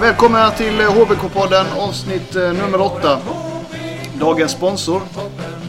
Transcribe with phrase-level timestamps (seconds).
[0.00, 3.18] Välkomna till eh, HBK-podden avsnitt eh, nummer 8.
[4.20, 5.02] Dagens sponsor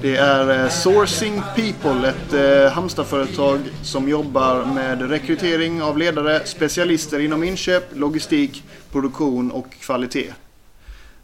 [0.01, 7.43] det är eh, Sourcing People, ett Halmstadföretag som jobbar med rekrytering av ledare, specialister inom
[7.43, 10.33] inköp, logistik, produktion och kvalitet.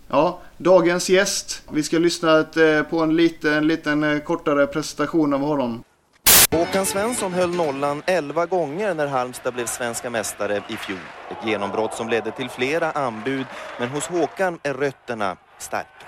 [0.07, 1.61] Ja, dagens gäst.
[1.71, 2.45] Vi ska lyssna
[2.89, 5.83] på en liten, liten kortare presentation av honom.
[6.53, 10.99] Håkan Svensson höll nollan 11 gånger när Halmstad blev svenska mästare i fjol.
[11.31, 13.45] Ett genombrott som ledde till flera anbud,
[13.79, 16.05] men hos Håkan är rötterna starka.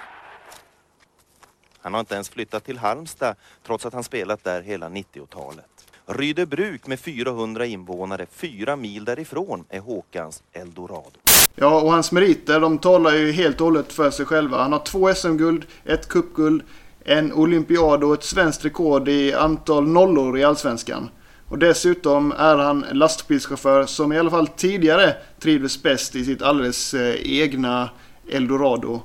[1.82, 5.66] Han har inte ens flyttat till Halmstad trots att han spelat där hela 90-talet.
[6.06, 11.20] Rydebruk med 400 invånare, fyra mil därifrån, är Håkans eldorado.
[11.56, 14.58] Ja, och hans meriter de talar ju helt och hållet för sig själva.
[14.58, 16.64] Han har två SM-guld, ett cupguld,
[17.06, 21.10] en olympiad och ett svenskt rekord i antal nollor i Allsvenskan.
[21.48, 26.94] Och dessutom är han lastbilschaufför som i alla fall tidigare trivdes bäst i sitt alldeles
[26.94, 27.90] eh, egna
[28.32, 29.02] eldorado.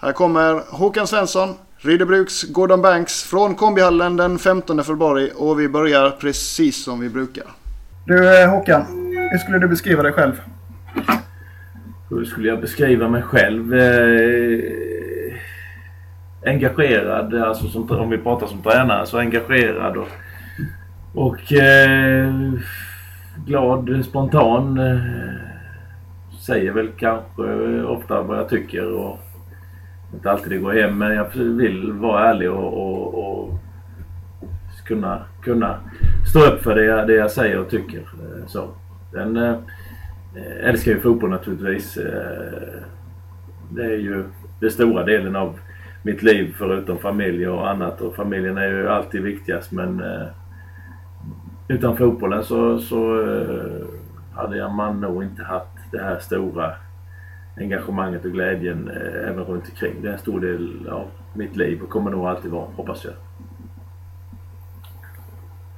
[0.00, 6.10] Här kommer Håkan Svensson, Rydebruks Gordon Banks från kombihallen den 15 februari och vi börjar
[6.10, 7.44] precis som vi brukar.
[8.06, 8.84] Du eh, Håkan,
[9.30, 10.42] hur skulle du beskriva dig själv?
[12.10, 13.74] Hur skulle jag beskriva mig själv?
[16.46, 20.08] Engagerad, alltså som, om vi pratar som tränare, så engagerad och,
[21.14, 22.32] och eh,
[23.46, 24.78] glad, spontan.
[24.78, 24.98] Eh,
[26.40, 27.42] säger väl kanske
[27.82, 29.20] ofta vad jag tycker och
[30.14, 33.58] inte alltid det går hem men jag vill vara ärlig och, och, och
[34.88, 35.80] kunna, kunna
[36.30, 37.98] stå upp för det jag, det jag säger och tycker.
[37.98, 38.68] Eh, så.
[39.12, 39.56] Den eh,
[40.62, 41.96] älskar ju fotboll naturligtvis.
[41.96, 42.82] Eh,
[43.70, 44.24] det är ju
[44.60, 45.58] den stora delen av
[46.02, 48.00] mitt liv förutom familj och annat.
[48.00, 50.26] Och familjen är ju alltid viktigast men äh,
[51.68, 53.24] utan fotbollen så, så
[54.34, 56.74] hade jag man nog inte haft det här stora
[57.60, 60.02] engagemanget och glädjen eh, även runt omkring.
[60.02, 63.14] Det är en stor del av mitt liv och kommer nog alltid vara, hoppas jag.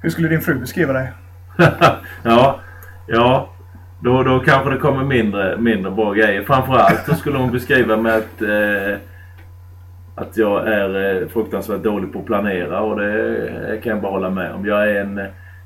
[0.03, 1.13] Hur skulle din fru beskriva dig?
[2.23, 2.61] ja,
[3.07, 3.51] ja.
[4.01, 6.43] Då, då kanske det kommer mindre, mindre bra grejer.
[6.43, 8.99] Framförallt så skulle hon beskriva mig att, eh,
[10.21, 14.31] att jag är eh, fruktansvärt dålig på att planera och det kan jag bara hålla
[14.31, 14.67] med om.
[14.67, 15.21] Jag är en,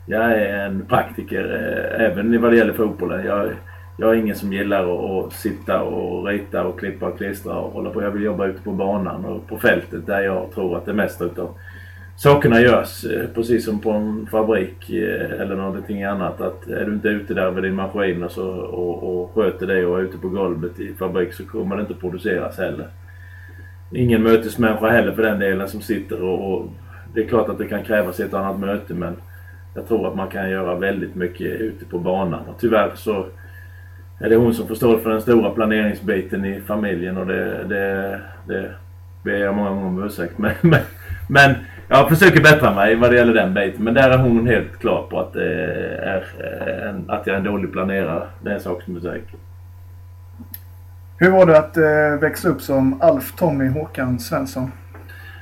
[0.06, 3.26] jag är en praktiker eh, även vad det gäller fotbollen.
[3.26, 3.48] Jag,
[3.96, 7.72] jag är ingen som gillar att, att sitta och rita och klippa och klistra och
[7.72, 8.02] hålla på.
[8.02, 11.24] Jag vill jobba ute på banan och på fältet där jag tror att det mesta
[11.24, 11.54] utav
[12.16, 13.04] sakerna görs.
[13.04, 16.40] Eh, precis som på en fabrik eller någonting annat.
[16.40, 19.86] Att är du inte ute där med din maskin och, så, och, och sköter det
[19.86, 22.88] och är ute på golvet i fabrik så kommer det inte produceras heller.
[23.92, 26.68] Ingen mötesmänniska heller för den delen som sitter och, och
[27.14, 29.16] det är klart att det kan krävas ett annat möte men
[29.74, 32.46] jag tror att man kan göra väldigt mycket ute på banan.
[32.48, 33.26] Och tyvärr så
[34.20, 38.20] är det hon som får stå för den stora planeringsbiten i familjen och det, det,
[38.48, 38.70] det
[39.24, 40.34] ber jag många gånger om ursäkt.
[40.38, 40.80] Men, men,
[41.28, 41.54] men
[41.88, 43.84] jag försöker bättra mig vad det gäller den biten.
[43.84, 45.64] Men där är hon helt klar på att, det
[45.94, 48.26] är, eh, en, att jag är en dålig planerare.
[48.42, 49.38] Det är en sak som är säker.
[51.18, 54.72] Hur var det att eh, växa upp som Alf Tommy Håkan Svensson?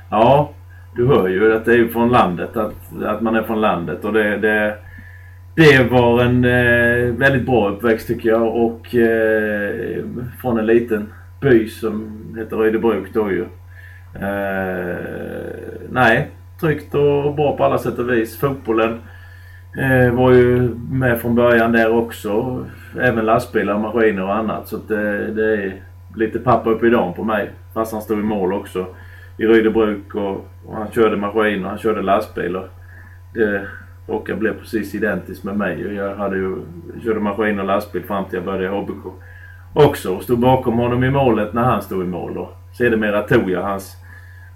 [0.09, 0.49] Ja,
[0.95, 2.57] du hör ju att det är från landet.
[2.57, 4.05] Att, att man är från landet.
[4.05, 4.77] Och det, det
[5.55, 10.03] det var en eh, väldigt bra uppväxt tycker jag och eh,
[10.41, 13.41] från en liten by som heter Rydöbruk då ju.
[14.15, 14.97] Eh,
[15.89, 16.29] nej,
[16.59, 18.39] tryggt och bra på alla sätt och vis.
[18.39, 18.99] Fotbollen
[19.81, 22.65] eh, var ju med från början där också.
[22.99, 24.67] Även lastbilar, maskiner och annat.
[24.67, 25.81] Så det, det är
[26.15, 27.51] lite pappa upp i dagen på mig.
[27.73, 28.85] Fast han stod i mål också
[29.37, 32.55] i Rydöbruk och, och han körde maskin och han körde lastbil.
[32.55, 32.67] Och
[33.33, 33.67] det,
[34.07, 35.87] råkade bli precis identiskt med mig.
[35.87, 36.55] Och jag hade ju,
[37.03, 39.05] körde maskin och lastbil fram till jag började i HBK
[39.73, 40.15] också.
[40.15, 42.37] Och stod bakom honom i målet när han stod i mål.
[42.37, 43.97] Och sedermera tog jag hans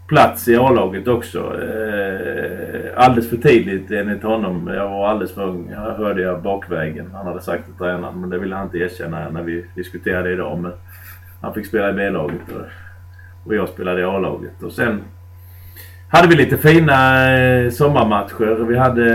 [0.08, 1.40] plats i A-laget också.
[1.40, 4.68] Eh, alldeles för tidigt enligt honom.
[4.68, 5.70] Jag var alldeles för ung.
[5.72, 7.10] Jag hörde jag bakvägen.
[7.14, 8.22] Han hade sagt till tränaren.
[8.22, 10.60] Men det ville han inte erkänna när vi diskuterade idag.
[10.60, 10.72] Men
[11.42, 12.42] han fick spela i B-laget.
[12.56, 12.66] Och,
[13.48, 14.64] och jag spelade i A-laget.
[14.64, 15.02] Och sen
[16.10, 18.64] hade vi lite fina eh, sommarmatcher.
[18.64, 19.06] Vi hade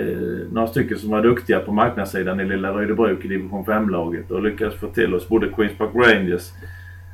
[0.00, 4.42] eh, några stycken som var duktiga på marknadssidan i lilla Rydöbruk i division 5-laget och
[4.42, 6.50] lyckades få till oss både Queens Park Rangers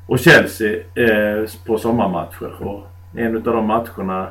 [0.06, 2.62] och Chelsea eh, på sommarmatcher.
[2.62, 4.28] Och en av de matcherna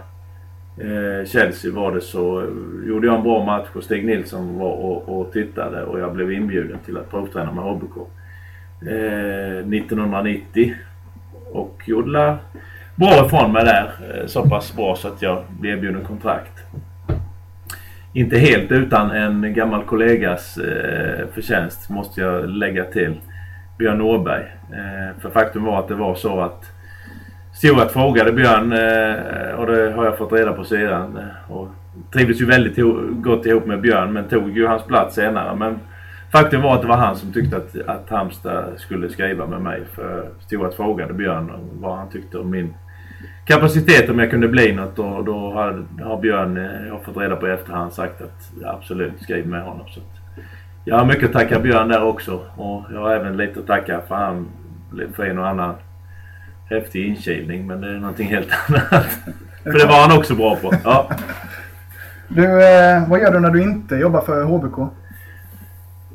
[0.78, 2.50] eh, Chelsea var det så
[2.88, 6.32] gjorde jag en bra match och Stig Nilsson var och, och tittade och jag blev
[6.32, 7.98] inbjuden till att provträna med HBK.
[8.82, 10.74] Eh, 1990.
[11.52, 12.38] Och gjorde
[12.96, 13.92] bra ifrån mig där.
[14.14, 16.60] Eh, så pass bra så att jag blev erbjuden kontrakt.
[18.14, 23.16] inte helt utan en gammal kollegas eh, förtjänst måste jag lägga till.
[23.78, 24.44] Björn Norberg.
[24.72, 26.75] Eh, för faktum var att det var så att
[27.56, 31.20] Stora frågade Björn eh, och det har jag fått reda på sedan.
[31.50, 31.68] Och
[32.14, 32.78] trivdes ju väldigt
[33.24, 35.56] gott ihop med Björn men tog ju hans plats senare.
[35.56, 35.80] Men
[36.32, 39.84] faktum var att det var han som tyckte att, att Halmstad skulle skriva med mig.
[39.96, 42.74] För Stuart frågade Björn vad han tyckte om min
[43.46, 47.18] kapacitet om jag kunde bli något och då har, har Björn, eh, jag har fått
[47.18, 49.88] reda på i efterhand, sagt att absolut skriv med honom.
[49.88, 50.00] Så
[50.86, 54.02] jag har mycket att tacka Björn där också och jag har även lite att tacka
[54.08, 54.48] för han
[55.16, 55.76] för en och annan
[56.70, 59.06] häftig inkilning men det är någonting helt annat.
[59.64, 60.74] för det var han också bra på.
[60.84, 61.10] Ja.
[62.28, 64.92] Du, eh, vad gör du när du inte jobbar för HBK?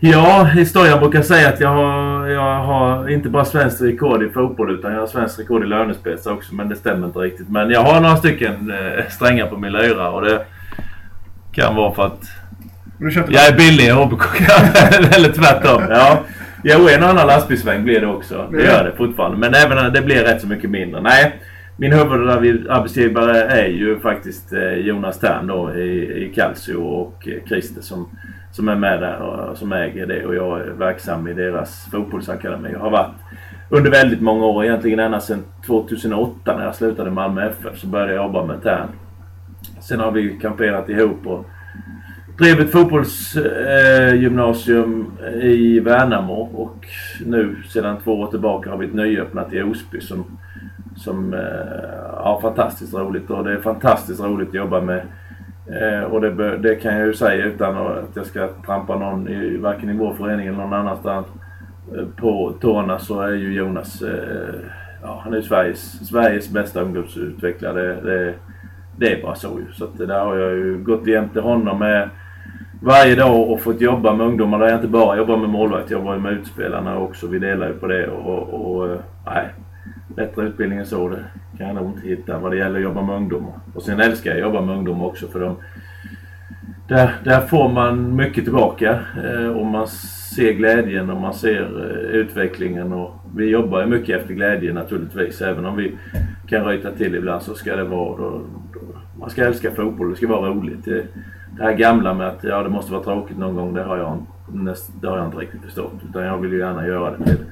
[0.03, 4.71] Ja, historien brukar säga att jag har, jag har inte bara svenskt rekord i fotboll
[4.71, 6.55] utan jag har svenskt rekord i lönespets också.
[6.55, 7.49] Men det stämmer inte riktigt.
[7.49, 10.47] Men jag har några stycken eh, strängar på min lyra och det
[11.53, 12.23] kan vara för att
[13.29, 14.25] jag är billig i HBK.
[15.17, 15.83] Eller tvärtom.
[15.91, 16.19] Ja.
[16.65, 18.49] Jo, en annan lastbilsväng blir det också.
[18.53, 19.39] Det gör det fortfarande.
[19.39, 21.01] Men även det blir rätt så mycket mindre.
[21.01, 21.41] Nej,
[21.77, 27.83] min huvudarbetsgivare är ju faktiskt eh, Jonas Tern då i, i Calcio och eh, Christer
[27.83, 28.09] som
[28.53, 32.69] som är med där och som äger det och jag är verksam i deras fotbollsakademi.
[32.73, 33.15] Jag har varit
[33.69, 38.13] under väldigt många år, egentligen ända sedan 2008 när jag slutade Malmö FF så började
[38.13, 38.89] jag jobba med Tern.
[39.81, 41.47] Sen har vi kamperat ihop och
[42.41, 46.87] drev ett fotbollsgymnasium eh, i Värnamo och
[47.27, 50.39] nu sedan två år tillbaka har vi ett nyöppnat i Osby som,
[50.97, 51.41] som eh,
[52.25, 55.03] har fantastiskt roligt och det är fantastiskt roligt att jobba med
[55.67, 59.57] Eh, och det, det, kan jag ju säga utan att jag ska trampa någon, i,
[59.57, 61.27] varken i vår förening eller någon annanstans,
[61.97, 64.55] eh, på tårna så är ju Jonas, eh,
[65.03, 67.83] ja, han är ju Sveriges, Sveriges bästa ungdomsutvecklare.
[67.83, 68.35] Det, det,
[68.97, 69.73] det är bara så ju.
[69.73, 72.11] Så att där har jag ju gått jämte honom med
[72.81, 75.99] varje dag och fått jobba med ungdomar där jag inte bara jobbar med målvakt, jag
[75.99, 77.27] jobbar med utspelarna också.
[77.27, 79.49] Vi delar ju på det och, och, eh, nej,
[80.17, 81.25] bättre utbildning än så det
[81.59, 83.53] kan jag nog inte hitta vad det gäller att jobba med ungdomar.
[83.75, 85.57] Och sen älskar jag att jobba med ungdomar också för de,
[86.89, 89.87] där, där får man mycket tillbaka eh, och man
[90.37, 95.41] ser glädjen och man ser eh, utvecklingen och vi jobbar ju mycket efter glädje naturligtvis.
[95.41, 95.93] Även om vi
[96.49, 98.43] kan ryta till ibland så ska det vara då,
[98.73, 98.81] då,
[99.19, 100.85] man ska älska fotboll, det ska vara roligt.
[100.85, 101.07] Det,
[101.57, 104.27] det här gamla med att ja, det måste vara tråkigt någon gång, det har jag,
[105.01, 105.93] det har jag inte riktigt förstått.
[106.09, 107.45] Utan jag vill ju gärna göra det till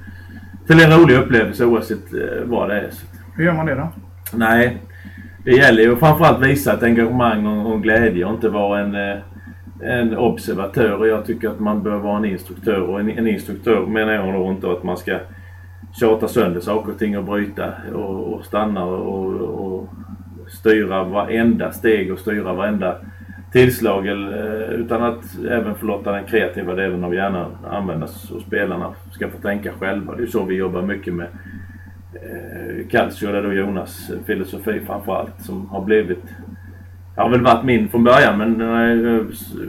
[0.69, 2.91] till en rolig upplevelse oavsett eh, vad det är.
[3.35, 3.89] Hur gör man det då?
[4.33, 4.77] Nej,
[5.45, 9.17] det gäller ju framförallt visa ett engagemang och, och glädje och inte vara en, eh,
[9.83, 10.93] en observatör.
[10.93, 12.81] Och jag tycker att man bör vara en instruktör.
[12.81, 15.19] Och en, en instruktör menar jag då inte att man ska
[16.01, 19.89] tjata sönder saker och ting och bryta och, och stanna och, och
[20.49, 22.97] styra varenda steg och styra varenda
[23.53, 29.29] tillslag eh, utan att även förlåta den kreativa delen av hjärnan användas och spelarna ska
[29.29, 30.17] få tänka själva.
[30.17, 31.27] Det är så vi jobbar mycket med
[32.15, 36.25] eh, Calcio, där då Jonas eh, filosofi framförallt som har blivit,
[37.17, 39.25] har väl varit min från början men den har eh,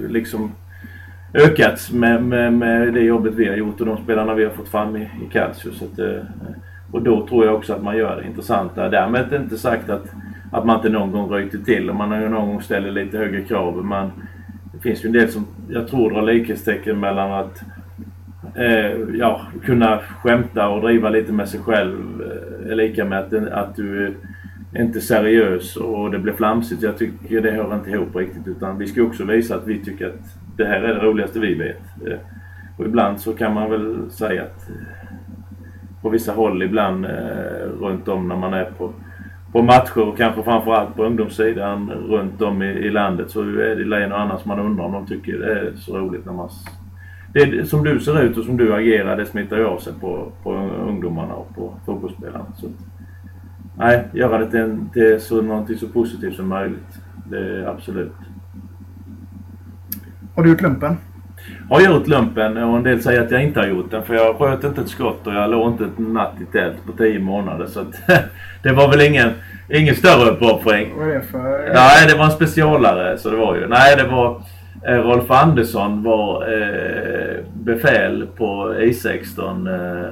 [0.10, 0.52] liksom
[1.34, 4.70] ökats med, med, med det jobbet vi har gjort och de spelarna vi har fått
[4.70, 5.72] fram i, i Calcio.
[5.72, 6.00] Så att,
[6.92, 8.90] och då tror jag också att man gör det intressanta.
[8.90, 10.06] Därmed inte sagt att
[10.52, 13.86] att man inte någon gång ryter till och man någon gång ställer lite högre krav.
[13.86, 14.12] Man,
[14.74, 17.64] det finns ju en del som jag tror drar likhetstecken mellan att
[18.56, 23.34] eh, ja, kunna skämta och driva lite med sig själv eh, är lika med att,
[23.34, 24.06] att du
[24.74, 26.82] är inte seriös och det blir flamsigt.
[26.82, 30.08] Jag tycker det hör inte ihop riktigt utan vi ska också visa att vi tycker
[30.08, 32.08] att det här är det roligaste vi vet.
[32.08, 32.18] Eh,
[32.78, 34.76] och ibland så kan man väl säga att eh,
[36.02, 37.12] på vissa håll ibland eh,
[37.80, 38.94] runt om när man är på
[39.52, 44.04] på matcher och kanske framförallt på ungdomssidan runt om i, i landet så är det
[44.04, 46.50] en och annan som man undrar om de tycker det är så roligt när man...
[47.34, 50.32] Det som du ser ut och som du agerar det smittar ju av sig på,
[50.44, 50.54] på
[50.88, 52.46] ungdomarna och på fotbollsspelarna.
[52.58, 52.68] Så,
[53.78, 57.00] nej, göra det till, en, till så, någonting så positivt som möjligt.
[57.30, 58.14] Det är absolut.
[60.36, 60.98] Har du gjort lumpen?
[61.70, 64.36] Har gjort lumpen och en del säger att jag inte har gjort den för jag
[64.36, 67.66] sköt inte ett skott och jag låg inte ett natt i tält på tio månader.
[67.66, 67.86] Så
[68.64, 69.30] det var väl ingen,
[69.70, 70.94] ingen större uppoffring.
[70.98, 71.74] Vad är det för?
[71.74, 73.18] Nej, det var en specialare.
[73.18, 73.68] Så det var ju.
[73.68, 74.42] Nej, det var
[74.88, 80.10] eh, Rolf Andersson var eh, befäl på I16 eh,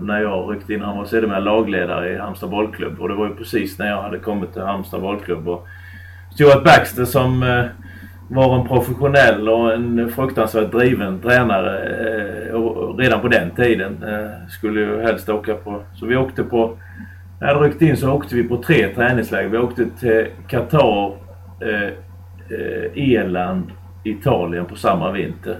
[0.00, 0.80] när jag ryckte in.
[0.80, 4.18] Han var sedermera lagledare i Halmstad bollklubb och det var ju precis när jag hade
[4.18, 5.48] kommit till Halmstad bollklubb.
[5.48, 5.66] Och
[6.34, 7.64] Stuart Baxter som eh,
[8.30, 11.78] var en professionell och en fruktansvärt driven tränare
[12.48, 14.02] eh, och redan på den tiden.
[14.02, 15.82] Eh, skulle ju helst åka på...
[15.94, 16.76] Så vi åkte på...
[17.40, 19.48] När jag ryckte in så åkte vi på tre träningsläger.
[19.48, 21.12] Vi åkte till Qatar,
[21.60, 21.88] eh,
[22.58, 23.72] eh, Irland
[24.04, 25.56] Italien på samma vinter.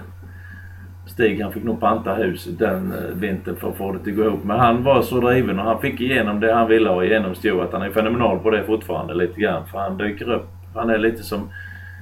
[1.07, 4.23] Stig han fick nog panta huset den eh, vintern för att få det att gå
[4.23, 4.43] ihop.
[4.43, 7.73] Men han var så driven och han fick igenom det han ville ha igenom Stuart.
[7.73, 9.65] Han är fenomenal på det fortfarande lite grann.
[9.71, 10.47] För han dyker upp.
[10.75, 11.49] Han är lite som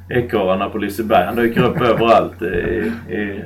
[0.10, 1.25] ekorrarna på Liseberg.
[1.25, 2.42] Han dyker upp överallt.
[2.42, 3.44] I, i...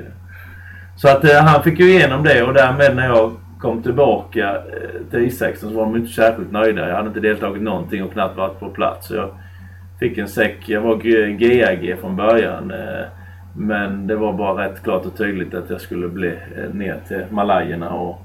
[0.96, 5.12] Så att eh, han fick ju igenom det och därmed när jag kom tillbaka eh,
[5.12, 6.88] till I16 så var de inte särskilt nöjda.
[6.88, 9.08] Jag hade inte deltagit någonting och knappt varit på plats.
[9.08, 9.30] Så jag
[10.00, 10.58] fick en säck.
[10.66, 10.96] Jag var
[11.38, 12.72] GAG från början.
[12.72, 13.06] Eh,
[13.58, 17.24] men det var bara rätt klart och tydligt att jag skulle bli eh, ner till
[17.30, 18.22] Malajerna och,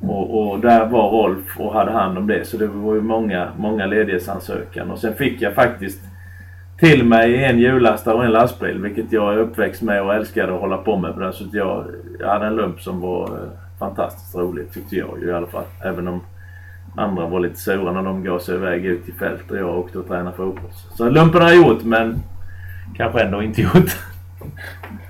[0.00, 2.46] och, och, där var Rolf och hade hand om det.
[2.46, 4.90] Så det var ju många, många ledighetsansökan.
[4.90, 6.00] Och sen fick jag faktiskt
[6.78, 8.78] till mig en hjullastare och en lastbil.
[8.82, 11.34] Vilket jag är uppväxt med och älskade att hålla på med.
[11.34, 11.86] Så jag,
[12.20, 15.64] jag hade en lump som var eh, fantastiskt rolig tyckte jag ju i alla fall.
[15.84, 16.20] Även om
[16.96, 19.98] andra var lite sura när de gav sig iväg ut i fält och jag åkte
[19.98, 20.70] och tränade fotboll.
[20.94, 22.22] Så lumpen har jag gjort men
[22.96, 23.74] kanske ändå inte gjort.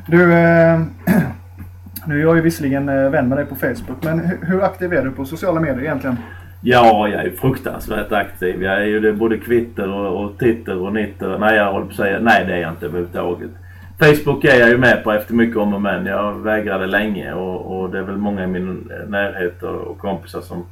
[0.09, 0.81] Du, eh,
[2.07, 5.05] nu är jag ju visserligen eh, vän med dig på Facebook men hur aktiv är
[5.05, 6.17] du på sociala medier egentligen?
[6.61, 8.63] Ja, jag är fruktansvärt aktiv.
[8.63, 11.39] Jag är ju det både kvitter och, och Titter och Nitter.
[11.39, 13.51] Nej, jag håller på att säga nej det är jag inte överhuvudtaget.
[13.99, 16.07] Facebook är jag ju med på efter mycket om och men.
[16.07, 20.67] Jag vägrade länge och, och det är väl många i min närhet och kompisar som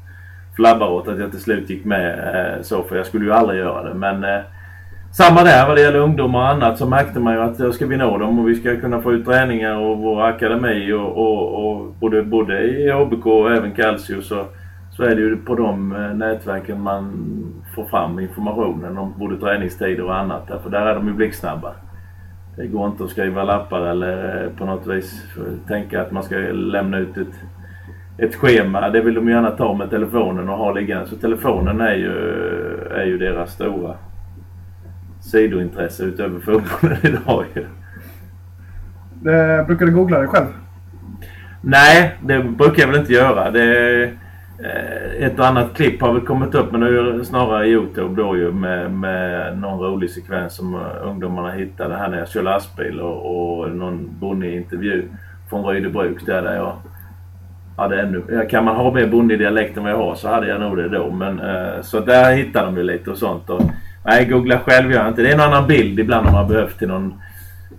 [0.57, 3.61] flabbar åt att jag till slut gick med eh, så för jag skulle ju aldrig
[3.61, 3.95] göra det.
[3.95, 4.41] Men eh,
[5.13, 7.97] samma där vad det gäller ungdomar och annat så märkte man ju att ska vi
[7.97, 11.93] nå dem och vi ska kunna få ut träningar och vår akademi och, och, och
[12.01, 14.31] både, både i HBK och även Calcius.
[14.31, 14.55] Och,
[14.97, 17.13] så är det ju på de eh, nätverken man
[17.75, 20.51] får fram informationen om både träningstider och annat.
[20.63, 21.73] För där är de ju blixtsnabba.
[22.57, 25.23] Det går inte att skriva lappar eller eh, på något vis
[25.69, 27.41] tänka att man ska lämna ut ett,
[28.19, 28.91] ett schema.
[28.91, 31.07] Det vill de gärna ta med telefonen och ha liggande.
[31.07, 32.13] Så telefonen är ju,
[32.91, 33.95] är ju deras stora
[35.21, 37.47] sidointresse utöver fotbollen idag
[39.67, 40.47] brukar du googla dig själv?
[41.61, 43.51] Nej, det brukar jag väl inte göra.
[43.51, 43.65] Det,
[44.05, 44.24] Eh,
[44.59, 48.23] Eh, ett och annat klipp har väl kommit upp men det är ju snarare Youtube
[48.23, 52.43] då ju med, med någon rolig sekvens som eh, ungdomarna hittade här när jag kör
[52.43, 55.09] lastbil och, och någon bondeintervju
[55.51, 56.77] från Rydöbruk där, där jag
[57.77, 58.47] hade ännu...
[58.51, 61.11] Kan man ha mer bondedialekt än vad jag har så hade jag nog det då.
[61.11, 63.51] Men, eh, så där hittade de ju lite och sånt.
[63.51, 63.63] Och,
[64.05, 65.23] nej, googla själv gör jag inte.
[65.23, 67.15] Det är en annan bild ibland om man behövt till någon,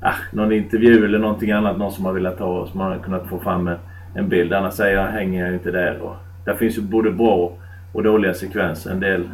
[0.01, 1.77] ah, någon intervju eller någonting annat.
[1.77, 3.77] Någon som har velat ha, och som man har kunnat få fram en,
[4.15, 4.53] en bild.
[4.53, 5.98] Annars säger jag, hänger jag inte där.
[6.01, 6.15] Och,
[6.46, 7.58] där finns ju både bra
[7.94, 8.92] och dåliga sekvenser.
[8.92, 9.30] En del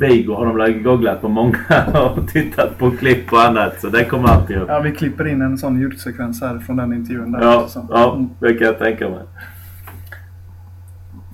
[0.00, 1.58] Viggo har de googlat på många
[2.16, 3.80] och tittat på klipp och annat.
[3.80, 4.68] Så det kommer alltid upp.
[4.68, 7.32] Ja, vi klipper in en sån ljudsekvens här från den intervjun.
[7.32, 9.22] Där ja, ja, det kan jag tänka mig.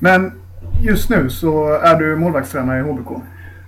[0.00, 0.32] Men
[0.80, 3.08] just nu så är du målvaktstränare i HBK.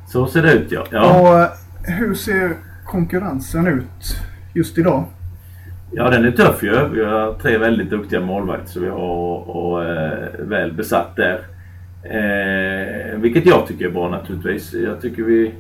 [0.07, 0.85] Så ser det ut ja.
[0.91, 1.21] ja.
[1.21, 1.51] Och
[1.93, 2.53] hur ser
[2.85, 4.17] konkurrensen ut
[4.55, 5.05] just idag?
[5.91, 6.89] Ja, den är tuff ju.
[6.89, 11.41] Vi har tre väldigt duktiga målvakter så vi har och, och eh, väl besatt där.
[12.03, 14.75] Eh, vilket jag tycker är bra naturligtvis.
[14.75, 15.53] Jag tycker vi...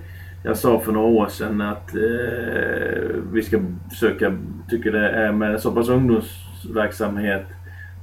[0.44, 4.37] Jag sa för några år sedan att eh, vi ska försöka,
[4.70, 7.47] tycker det är med så pass ungdomsverksamhet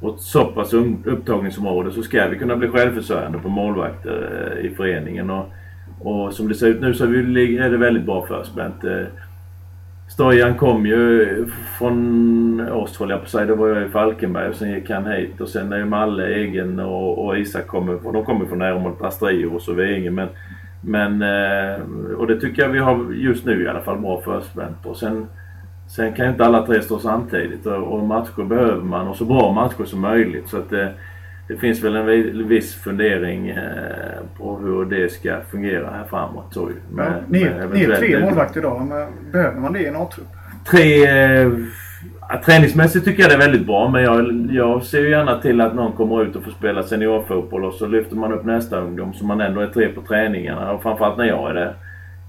[0.02, 0.74] och så pass
[1.06, 5.30] upptagningsområde så ska vi kunna bli självförsörjande på målvakter eh, i föreningen.
[5.30, 5.46] Och,
[6.00, 8.84] och som det ser ut nu så är det väldigt bra förspänt.
[8.84, 9.06] Eh,
[10.16, 11.46] Stojan kom ju
[11.78, 13.46] från oss håller jag på att säga.
[13.46, 15.42] Då var jag i Falkenberg och sen gick han hit.
[15.42, 19.02] Och sen är ju Malle, Egen och, och Isak kommer från, de kommer från närområdet
[19.02, 20.12] Astrio och så Veinge.
[20.12, 20.28] Men,
[20.82, 21.82] men, eh,
[22.18, 24.94] och det tycker jag vi har just nu i alla fall bra förspänt på.
[24.94, 25.28] Sen,
[25.88, 29.26] sen kan ju inte alla tre stå samtidigt och, och matcher behöver man och så
[29.26, 30.50] bra matcher som möjligt.
[30.50, 30.88] Så att eh,
[31.48, 33.60] det, finns väl en viss fundering eh,
[34.38, 36.54] på hur det ska fungera här framåt.
[36.54, 39.86] Så, med, ja, ni, med ni är tre målvakter idag, men behöver man det i
[39.86, 40.28] en A-trupp?
[40.70, 41.06] Tre...
[41.06, 41.52] Eh,
[42.46, 45.76] träningsmässigt tycker jag det är väldigt bra men jag, jag ser ju gärna till att
[45.76, 49.26] någon kommer ut och får spela seniorfotboll och så lyfter man upp nästa ungdom så
[49.26, 51.74] man ändå är tre på träningarna och framförallt när jag är det.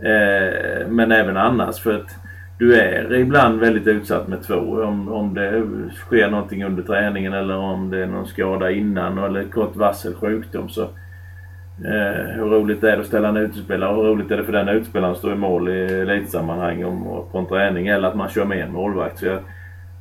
[0.00, 2.25] Eh, men även annars för att
[2.58, 4.82] du är ibland väldigt utsatt med två.
[4.84, 9.44] Om, om det sker någonting under träningen eller om det är någon skada innan eller
[9.44, 14.30] kort varsel sjukdom så eh, hur roligt är det att ställa en utespelare hur roligt
[14.30, 17.86] är det för den utespelaren att stå i mål i elitsammanhang om, på en träning
[17.86, 19.18] eller att man kör med en målvakt.
[19.18, 19.38] Så jag,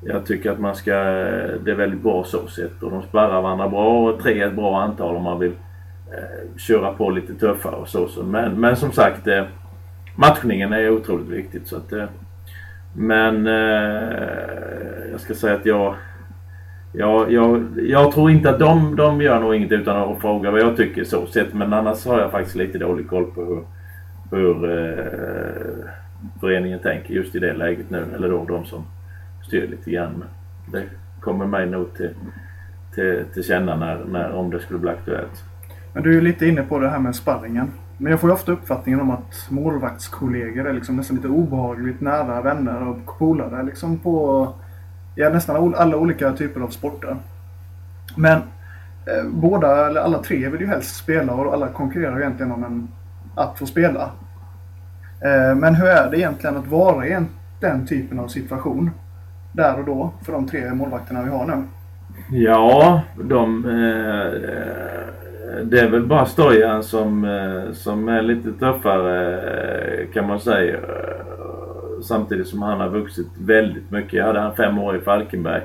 [0.01, 3.41] jag tycker att man ska, eh, det är väldigt bra så sett och de sparrar
[3.41, 5.53] varandra bra och tre är ett bra antal om man vill
[6.11, 8.07] eh, köra på lite tuffare och så.
[8.07, 8.23] så.
[8.23, 9.43] Men, men som sagt eh,
[10.15, 12.05] matchningen är otroligt viktigt så att eh,
[12.97, 15.95] men eh, jag ska säga att jag,
[16.93, 20.59] jag, jag, jag tror inte att de, de gör nog inget utan att fråga vad
[20.59, 21.53] jag tycker så sett.
[21.53, 23.63] Men annars har jag faktiskt lite dålig koll på hur,
[24.37, 25.89] hur eh,
[26.39, 28.05] föreningen tänker just i det läget nu.
[28.15, 28.85] Eller då de som
[29.47, 30.11] styr lite grann.
[30.17, 30.27] Men
[30.71, 30.87] det
[31.19, 32.09] kommer mig nog till,
[32.95, 35.43] till, till känna när, när, om det skulle bli aktuellt.
[35.93, 37.71] Men du är ju lite inne på det här med sparringen.
[37.97, 42.41] Men jag får ju ofta uppfattningen om att målvaktskollegor är liksom nästan lite obehagligt nära
[42.41, 44.47] vänner och polare liksom på
[45.15, 47.17] ja, nästan alla olika typer av sporter.
[48.15, 52.63] Men eh, båda, eller alla tre vill ju helst spela och alla konkurrerar egentligen om
[52.63, 52.87] en,
[53.35, 54.11] att få spela.
[55.21, 57.27] Eh, men hur är det egentligen att vara i en,
[57.59, 58.91] den typen av situation?
[59.51, 61.63] Där och då för de tre målvakterna vi har nu.
[62.29, 63.65] Ja, de...
[63.65, 65.24] Eh,
[65.63, 70.79] det är väl bara Stojan som, eh, som är lite tuffare eh, kan man säga.
[72.03, 74.13] Samtidigt som han har vuxit väldigt mycket.
[74.13, 75.61] Jag hade han fem år i Falkenberg.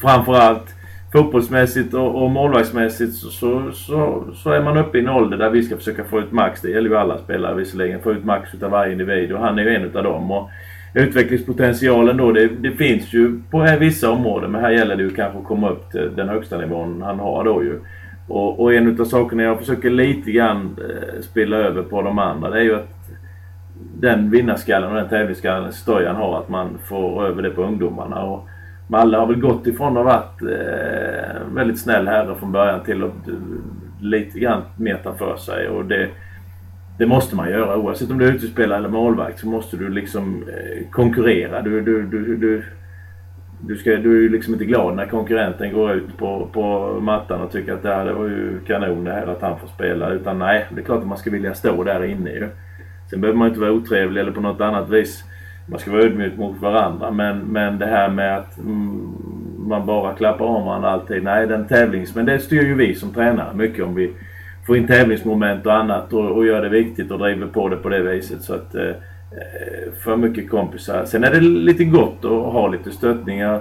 [0.00, 0.74] Framförallt
[1.12, 5.50] fotbollsmässigt och, och målvaktsmässigt så, så, så, så, är man uppe i en ålder där
[5.50, 6.60] vi ska försöka få ut max.
[6.60, 8.02] Det gäller ju alla spelare visserligen.
[8.02, 10.30] Få ut max utav varje individ och han är ju en utav dem.
[10.30, 10.50] Och
[10.94, 15.38] utvecklingspotentialen då, det, det, finns ju på vissa områden men här gäller det ju kanske
[15.38, 17.78] att komma upp till den högsta nivån han har då ju.
[18.28, 22.50] Och, och en av sakerna jag försöker lite grann eh, spilla över på de andra
[22.50, 22.94] det är ju att
[24.00, 28.22] den vinnarskallen och den tävlingsskallen Stojan har att man får över det på ungdomarna.
[28.22, 28.48] Och
[28.88, 33.04] Malle har väl gått ifrån att ha varit eh, väldigt snäll herre från början till
[33.04, 33.34] att eh,
[34.00, 35.68] lite grann meta för sig.
[35.68, 36.08] Och det,
[36.98, 40.44] det måste man göra oavsett om du är utespelare eller målvakt så måste du liksom
[40.48, 41.62] eh, konkurrera.
[41.62, 42.64] Du, du, du, du,
[43.68, 47.40] du, ska, du är ju liksom inte glad när konkurrenten går ut på, på mattan
[47.40, 50.10] och tycker att det, här, det var ju kanon det här att han får spela.
[50.10, 52.48] Utan nej, det är klart att man ska vilja stå där inne ju.
[53.10, 55.24] Sen behöver man inte vara otrevlig eller på något annat vis.
[55.66, 57.10] Man ska vara ödmjuk mot varandra.
[57.10, 59.14] Men, men det här med att mm,
[59.58, 61.24] man bara klappar om varandra alltid.
[61.24, 62.14] Nej, den tävlings...
[62.14, 64.12] Men det styr ju vi som tränare mycket om vi
[64.66, 67.88] får in tävlingsmoment och annat och, och gör det viktigt och driver på det på
[67.88, 68.42] det viset.
[68.42, 68.90] Så att, eh,
[69.36, 71.04] Eh, för mycket kompisar.
[71.04, 73.60] Sen är det lite gott att ha lite stöttningar.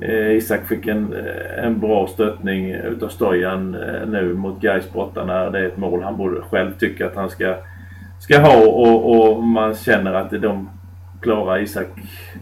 [0.00, 5.50] Eh, Isak fick en, eh, en bra stöttning utav Stojan eh, nu mot Gais borta
[5.50, 7.54] det är ett mål han borde själv tycka att han ska,
[8.20, 10.68] ska ha och, och man känner att de
[11.20, 11.88] klarar Isak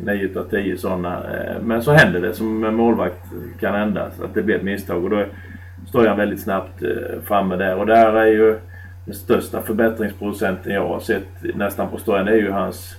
[0.04, 1.16] 9 utav 10 sådana.
[1.16, 3.24] Eh, men så händer det som en målvakt
[3.60, 7.56] kan hända, att det blir ett misstag och då står Stojan väldigt snabbt eh, framme
[7.56, 8.58] där och där är ju
[9.04, 12.96] den största förbättringsprocenten jag har sett nästan på Stojan är ju hans,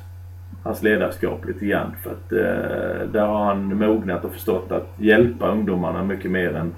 [0.64, 1.96] hans ledarskap lite grann.
[2.04, 6.74] För att eh, där har han mognat och förstått att hjälpa ungdomarna mycket mer än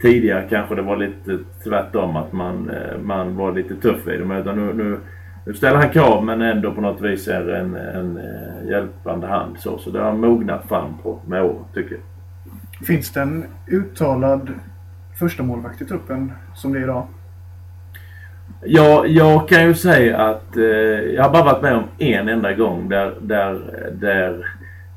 [0.00, 4.30] tidigare kanske det var lite tvärtom att man, eh, man var lite tuff i dem.
[4.30, 4.98] Utan nu, nu,
[5.46, 9.58] nu ställer han krav men ändå på något vis är en, en eh, hjälpande hand.
[9.58, 12.02] Så, så det har mognat fram på, med åren tycker jag.
[12.86, 14.50] Finns det en uttalad
[15.18, 17.06] första målvakt i truppen som det är idag?
[18.64, 20.62] Ja, jag kan ju säga att eh,
[21.14, 23.60] jag har bara varit med om en enda gång där, där,
[23.92, 24.46] där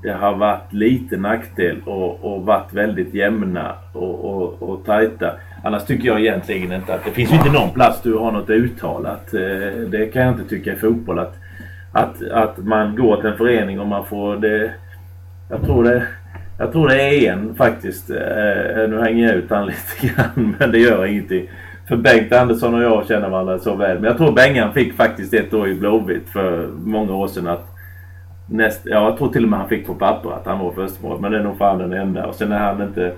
[0.04, 5.32] det har varit lite nackdel och, och varit väldigt jämna och, och, och tajta.
[5.64, 8.50] Annars tycker jag egentligen inte att det finns ju inte någon plats du har något
[8.50, 9.34] uttalat.
[9.34, 11.36] Eh, det kan jag inte tycka i fotboll att,
[11.94, 14.72] att, att man går till en förening och man får det...
[15.50, 16.08] Jag tror det,
[16.60, 18.10] jag tror det är en faktiskt.
[18.10, 21.48] Eh, nu hänger jag ut han lite grann men det gör ingenting.
[21.92, 24.00] För Bengt Andersson och jag känner varandra så väl.
[24.00, 27.48] Men jag tror Bengan fick faktiskt ett år i Blåvitt för många år sedan.
[27.48, 27.68] Att
[28.46, 31.22] näst, ja, jag tror till och med han fick på papper att han var förstemål.
[31.22, 32.26] Men det är nog fan den enda.
[32.26, 33.14] Och sen är han inte...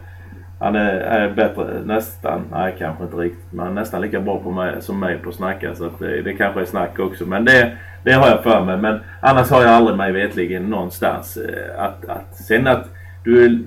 [0.60, 4.40] Han är, är, bättre nästan, nej kanske inte riktigt, men han är nästan lika bra
[4.40, 5.76] på mig, som mig på att snacka.
[5.76, 7.26] Så att det, det kanske är snack också.
[7.26, 8.78] Men det, det har jag för mig.
[8.78, 12.36] Men annars har jag aldrig mig vetligen någonstans eh, att, att...
[12.36, 12.90] Sen att
[13.24, 13.66] du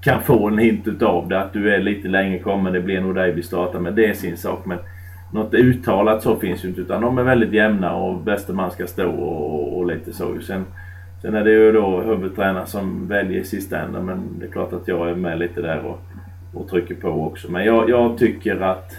[0.00, 2.72] kan få en hint utav det att du är lite längre kommen.
[2.72, 3.94] Det blir nog dig vi startar med.
[3.94, 4.66] Det är sin sak.
[4.66, 4.78] Men
[5.32, 8.86] något uttalat så finns ju inte utan de är väldigt jämna och bästa man ska
[8.86, 10.40] stå och, och lite så.
[10.40, 10.64] Sen,
[11.22, 14.72] sen är det ju då huvudtränaren som väljer i sista änden men det är klart
[14.72, 16.00] att jag är med lite där och,
[16.54, 17.50] och trycker på också.
[17.50, 18.92] Men jag, jag tycker att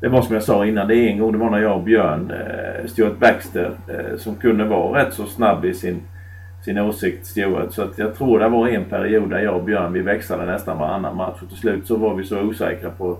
[0.00, 1.82] det var som jag sa innan, det är en gång det var när jag och
[1.82, 6.00] Björn, eh, Stuart Baxter, eh, som kunde vara rätt så snabb i sin
[6.68, 7.72] sin åsikt Stewart.
[7.72, 10.78] Så att jag tror det var en period där jag och Björn vi växlade nästan
[10.78, 11.42] varannan match.
[11.42, 13.10] Och till slut så var vi så osäkra på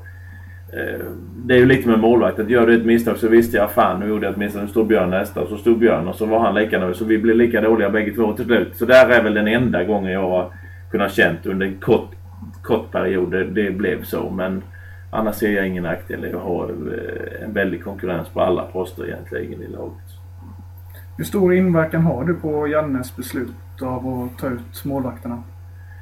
[0.73, 1.05] eh,
[1.37, 4.01] det är ju lite med målvakt att gör du ett misstag så visste jag fan
[4.01, 4.63] nu gjorde jag ett misstag.
[4.63, 6.97] Nu står Björn nästa och så stod Björn och så var han lika nöjd.
[6.97, 8.77] Så vi blev lika dåliga bägge två till slut.
[8.77, 10.53] Så där är väl den enda gången jag har
[10.91, 12.11] kunnat känt under en kort,
[12.63, 14.31] kort period det, det blev så.
[14.31, 14.63] Men
[15.11, 19.07] annars ser jag ingen nackdel i att ha eh, en väldig konkurrens på alla poster
[19.07, 20.08] egentligen i laget.
[21.19, 25.43] Hur stor inverkan har du på Jannes beslut av att ta ut målvakterna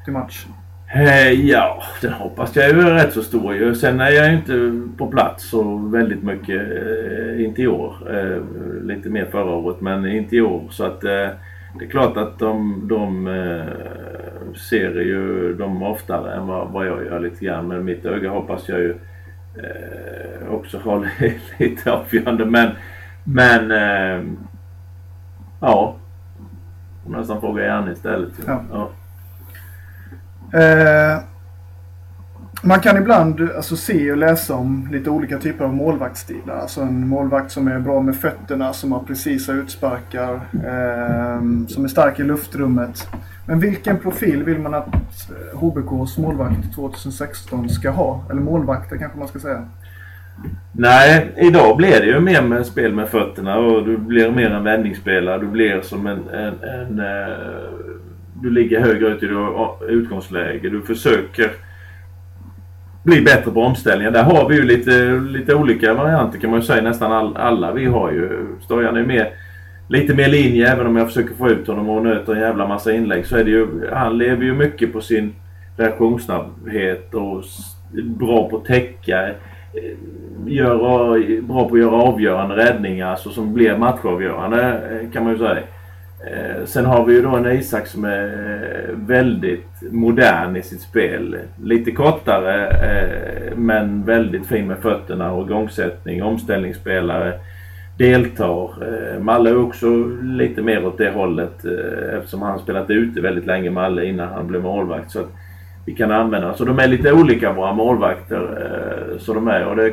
[0.05, 0.47] till match?
[0.95, 3.75] Eh, ja, det hoppas jag är rätt så stor ju.
[3.75, 6.61] Sen är jag inte på plats så väldigt mycket.
[6.61, 7.95] Eh, inte i år.
[8.11, 8.43] Eh,
[8.87, 10.63] lite mer förra året men inte i år.
[10.71, 11.29] Så att eh,
[11.79, 17.05] det är klart att de, de eh, ser ju dem oftare än vad, vad jag
[17.07, 17.69] gör lite grann.
[17.69, 18.91] Men mitt öga hoppas jag ju
[19.57, 21.09] eh, också har
[21.59, 22.45] lite avgörande.
[22.45, 22.71] Men,
[23.25, 23.71] men
[25.61, 25.95] ja.
[27.05, 28.33] Jag nästan fråga Janne istället.
[28.47, 28.61] Ja.
[28.73, 28.91] Ja.
[30.61, 31.19] Eh,
[32.63, 36.57] man kan ibland alltså, se och läsa om lite olika typer av målvaktsstilar.
[36.57, 41.89] Alltså en målvakt som är bra med fötterna, som har precisa utsparkar, eh, som är
[41.89, 43.09] stark i luftrummet.
[43.47, 44.95] Men vilken profil vill man att
[45.31, 48.25] eh, HBKs målvakt 2016 ska ha?
[48.31, 49.69] Eller målvakter kanske man ska säga.
[50.73, 54.65] Nej, idag blir det ju mer med spel med fötterna och du blir mer en
[54.65, 55.39] vändningsspelare.
[55.39, 56.29] Du blir som en...
[56.29, 57.37] en, en eh,
[58.43, 59.37] du ligger högre ut i ditt
[59.89, 60.69] utgångsläge.
[60.69, 61.51] Du försöker
[63.03, 64.11] bli bättre på omställningar.
[64.11, 66.83] Där har vi ju lite, lite olika varianter kan man ju säga.
[66.83, 68.47] Nästan all, alla vi har ju.
[68.65, 69.29] Stojan är mer,
[69.89, 72.93] lite mer linje även om jag försöker få ut honom och nöter en jävla massa
[72.93, 73.27] inlägg.
[73.27, 75.35] Så är det ju, han lever ju mycket på sin
[75.77, 77.45] reaktionssnabbhet och
[78.05, 79.29] bra på att täcka.
[79.75, 79.97] Eh,
[80.49, 85.39] Gör, bra på att göra avgörande räddningar alltså, som blir matchavgörande eh, kan man ju
[85.39, 85.59] säga.
[86.27, 91.37] Eh, sen har vi ju då en Isak som är väldigt modern i sitt spel.
[91.63, 92.73] Lite kortare
[93.57, 97.33] men väldigt fin med fötterna och igångsättning, omställningsspelare.
[97.99, 98.71] Deltar.
[99.21, 99.87] Malle är också
[100.23, 101.65] lite mer åt det hållet
[102.19, 105.11] eftersom han spelat ute väldigt länge Malle innan han blev målvakt.
[105.11, 105.33] Så att
[105.87, 106.55] vi kan använda.
[106.55, 108.41] Så de är lite olika våra målvakter.
[108.41, 109.91] Eh, så de är och det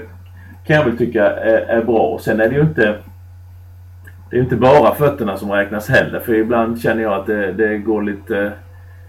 [0.67, 2.01] kan jag väl tycka är, är bra.
[2.01, 2.95] Och sen är det ju inte
[4.33, 6.19] det är inte bara fötterna som räknas heller.
[6.19, 8.51] För ibland känner jag att det, det går lite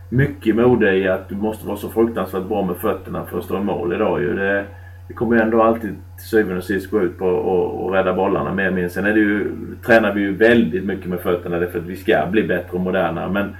[0.08, 3.56] mycket mode i att du måste vara så fruktansvärt bra med fötterna för att stå
[3.56, 4.36] i mål idag ju.
[4.36, 4.64] Det,
[5.08, 8.54] det kommer ju ändå alltid till syvende och sist gå ut på att rädda bollarna
[8.54, 8.90] mer eller mindre.
[8.90, 9.50] Sen är det ju,
[9.86, 13.30] tränar vi ju väldigt mycket med fötterna därför att vi ska bli bättre och modernare.
[13.30, 13.56] Men,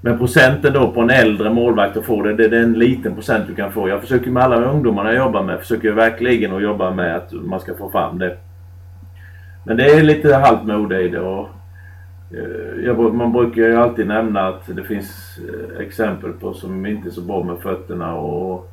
[0.00, 3.14] men procenten då på en äldre målvakt att få det, det, det är en liten
[3.14, 3.88] procent du kan få.
[3.88, 7.32] Jag försöker med alla ungdomarna jag jobbar med, försöker jag verkligen att jobba med att
[7.32, 8.36] man ska få fram det.
[9.64, 11.20] Men det är lite halvt mode i det.
[11.20, 11.48] Och,
[12.30, 17.08] eh, jag, man brukar ju alltid nämna att det finns eh, exempel på som inte
[17.08, 18.14] är så bra med fötterna.
[18.14, 18.72] Och,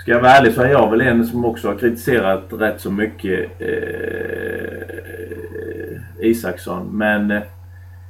[0.00, 2.90] ska jag vara ärlig så är jag väl en som också har kritiserat rätt så
[2.90, 4.80] mycket eh,
[6.20, 6.88] Isaksson.
[6.92, 7.42] Men eh,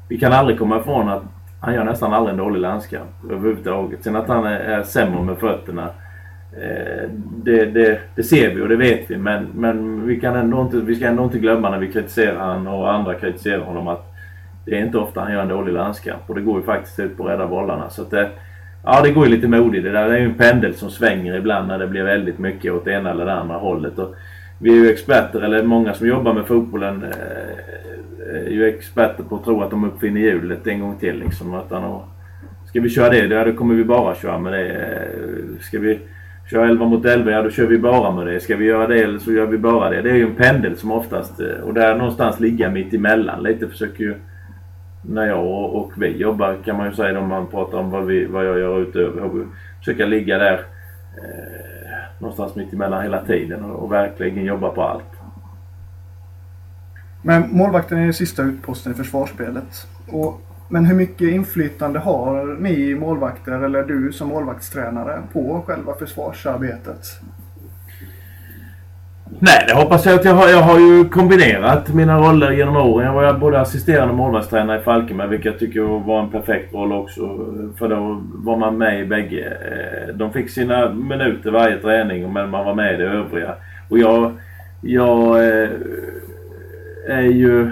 [0.09, 1.23] vi kan aldrig komma ifrån att
[1.61, 4.05] han gör nästan aldrig en dålig landskamp överhuvudtaget.
[4.05, 5.89] Sen att han är, är sämre med fötterna.
[6.53, 7.09] Eh,
[7.45, 10.77] det, det, det ser vi och det vet vi men, men vi, kan ändå inte,
[10.77, 14.15] vi ska ändå inte glömma när vi kritiserar han och andra kritiserar honom att
[14.65, 17.17] det är inte ofta han gör en dålig landskamp och det går ju faktiskt ut
[17.17, 17.91] på att rädda bollarna.
[17.91, 18.31] Så att det,
[18.85, 19.85] ja, det går ju lite modigt.
[19.85, 20.09] det där.
[20.09, 22.93] Det är ju en pendel som svänger ibland när det blir väldigt mycket åt det
[22.93, 23.99] ena eller det andra hållet.
[23.99, 24.15] Och
[24.63, 27.09] vi är ju experter, eller många som jobbar med fotbollen eh,
[28.35, 31.19] eh, är ju experter på att tro att de uppfinner hjulet en gång till.
[31.19, 31.73] Liksom, att
[32.69, 34.69] ska vi köra det, ja, då kommer vi bara köra med det.
[34.69, 35.99] Eh, ska vi
[36.51, 38.41] köra 11 mot 11, ja då kör vi bara med det.
[38.41, 40.03] Ska vi göra det eller så gör vi bara det.
[40.03, 44.05] Det är ju en pendel som oftast, och där någonstans ligga mitt emellan lite försöker
[44.05, 44.15] ju
[45.03, 48.07] när jag och, och vi jobbar kan man ju säga om man pratar om vad,
[48.07, 49.47] vi, vad jag gör utöver.
[49.79, 51.80] Försöka ligga där eh,
[52.21, 55.21] någonstans mitt emellan hela tiden och, och verkligen jobba på allt.
[57.23, 59.87] Men målvakten är ju sista utposten i försvarsspelet.
[60.09, 67.07] Och, men hur mycket inflytande har ni målvakter, eller du som målvaktstränare, på själva försvarsarbetet?
[69.43, 70.49] Nej, det hoppas jag att jag har.
[70.49, 73.07] Jag har ju kombinerat mina roller genom åren.
[73.07, 77.21] Jag var både assisterande målvaktstränare i Falkenberg, vilket jag tycker var en perfekt roll också.
[77.79, 79.45] För då var man med i bägge.
[79.45, 83.55] Eh, de fick sina minuter varje träning, men man var med i det övriga.
[83.89, 84.33] Och jag,
[84.83, 85.71] jag eh,
[87.09, 87.71] är ju...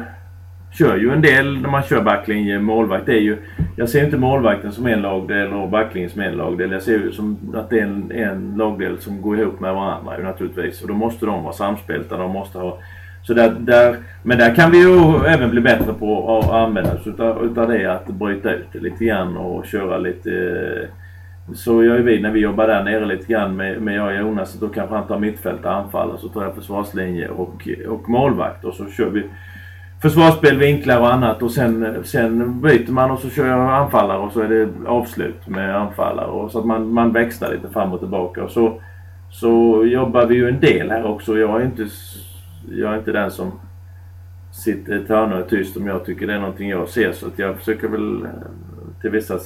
[0.79, 3.07] Kör ju en del när man kör backlinje, målvakt.
[3.07, 3.37] Det är ju,
[3.79, 6.73] jag ser inte målvakten som en lagdel och backlinjen som en lagdel.
[6.73, 10.19] Jag ser ju som att det är en, en lagdel som går ihop med varandra
[10.19, 10.83] ju naturligtvis.
[10.83, 12.17] Och då måste de vara samspelta.
[12.17, 12.79] De måste ha...
[13.23, 17.07] Så där, där, men där kan vi ju även bli bättre på att använda oss
[17.07, 17.87] utav, utav det.
[17.87, 20.31] Att bryta ut det lite grann och köra lite...
[20.31, 20.89] Eh,
[21.55, 24.15] så gör ju vi när vi jobbar där nere lite grann med, med jag och
[24.15, 24.53] Jonas.
[24.53, 28.65] Då kanske han tar mittfält och anfaller så tar jag försvarslinje och, och målvakt.
[28.65, 29.23] Och så kör vi
[30.03, 34.33] försvarsspel, vinklar och annat och sen, sen byter man och så kör jag anfallare och
[34.33, 36.27] så är det avslut med anfallare.
[36.27, 38.45] Och så att man, man växlar lite fram och tillbaka.
[38.45, 38.81] Och så,
[39.31, 41.39] så jobbar vi ju en del här också.
[41.39, 41.87] Jag är inte,
[42.71, 43.53] jag är inte den som
[44.53, 47.13] sitter i ett hörn och är tyst om jag tycker det är någonting jag ser.
[47.13, 48.31] Så att jag försöker väl eh,
[49.01, 49.39] till vissa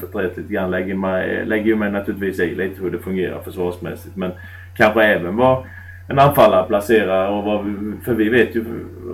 [0.00, 4.16] förtret lite grann lägger mig, lägger mig naturligtvis i lite hur det fungerar försvarsmässigt.
[4.16, 4.32] Men
[4.76, 5.64] kanske även vara
[6.10, 7.30] en anfallare placerar.
[7.30, 8.64] Och vad vi, för vi vet ju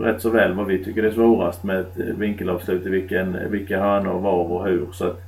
[0.01, 2.87] rätt så väl vad vi tycker är svårast med ett vinkelavslut.
[2.87, 4.87] I vilken, vilka hörnor, var och hur.
[4.93, 5.23] Så att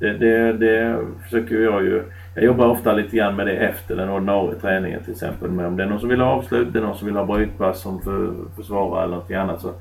[0.00, 2.02] det, det, det försöker jag ju.
[2.34, 5.50] Jag jobbar ofta lite grann med det efter den ordinarie träningen till exempel.
[5.50, 7.24] Men om det är någon som vill ha avslut, det är någon som vill ha
[7.24, 9.60] brytpass som för, försvarare eller något annat.
[9.60, 9.72] Så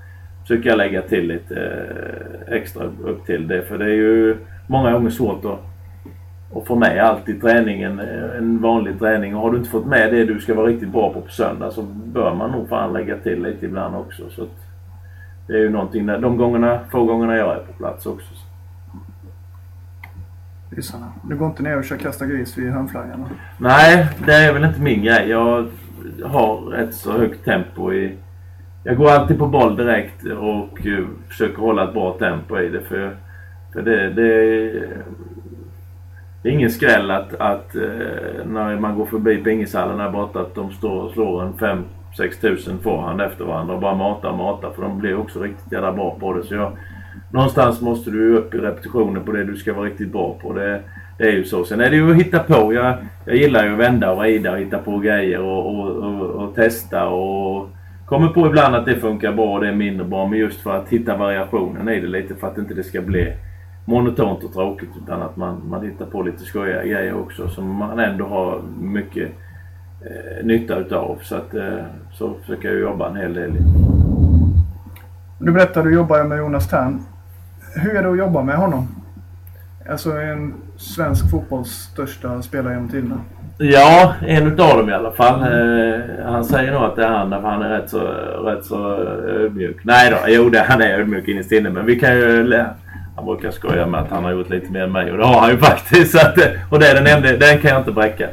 [0.41, 3.61] försöker jag lägga till lite eh, extra upp till det.
[3.61, 5.59] För det är ju många gånger svårt att,
[6.57, 7.99] att få med allt i träningen.
[7.99, 9.35] Eh, en vanlig träning.
[9.35, 11.71] Och har du inte fått med det du ska vara riktigt bra på på söndag
[11.71, 14.29] så bör man nog fan lägga till lite ibland också.
[14.29, 14.45] Så
[15.47, 18.33] det är ju någonting, de gångerna, få gångerna jag är på plats också.
[20.69, 21.05] Ryssarna.
[21.23, 23.29] Du går inte ner och kör kasta gris vid hörnflaggarna?
[23.57, 25.29] Nej, det är väl inte min grej.
[25.29, 25.67] Jag
[26.23, 28.17] har rätt så högt tempo i
[28.87, 32.81] jag går alltid på boll direkt och uh, försöker hålla ett bra tempo i det.
[32.81, 33.17] För,
[33.73, 34.71] för det, det,
[36.47, 37.81] det är ingen skräll att, att eh,
[38.45, 42.79] när man går förbi pingishallen här borta att de står och slår en 5-6 tusen
[42.79, 44.71] forehand efter varandra och bara matar och matar.
[44.71, 46.43] För de blir också riktigt jävla bra på det.
[46.43, 46.71] Så jag,
[47.31, 50.53] någonstans måste du upp i repetitionen på det du ska vara riktigt bra på.
[50.53, 50.81] Det,
[51.17, 51.65] det är ju så.
[51.65, 52.73] Sen är det ju att hitta på.
[52.73, 56.21] Jag, jag gillar ju att vända och vrida och hitta på grejer och, och, och,
[56.21, 57.69] och testa och
[58.05, 60.27] Kommer på ibland att det funkar bra och det är mindre bra.
[60.27, 63.33] Men just för att hitta variationen i det lite för att inte det ska bli
[63.87, 64.89] monotont och tråkigt.
[65.03, 69.31] Utan att man, man hittar på lite skojiga grejer också som man ändå har mycket
[70.01, 71.19] eh, nytta utav.
[71.21, 73.51] Så att eh, så försöker jag jobba en hel del.
[75.39, 77.03] Du berättade att du jobbar med Jonas Tern.
[77.75, 78.87] Hur är det att jobba med honom?
[79.89, 83.19] Alltså en svensk fotbolls största spelare genom tiderna.
[83.57, 85.41] Ja, en utav dem i alla fall.
[85.41, 87.99] Eh, han säger nog att det är han för han är rätt så,
[88.43, 88.95] rätt så
[89.27, 89.77] ödmjuk.
[89.83, 92.63] Nej då, jo det, han är ödmjuk innerst inne men vi kan ju...
[93.17, 95.39] Han brukar skoja med att han har gjort lite mer än mig och det har
[95.39, 96.11] han ju faktiskt.
[96.11, 98.27] Så att, eh, och det är den enda, den kan jag inte bräcka.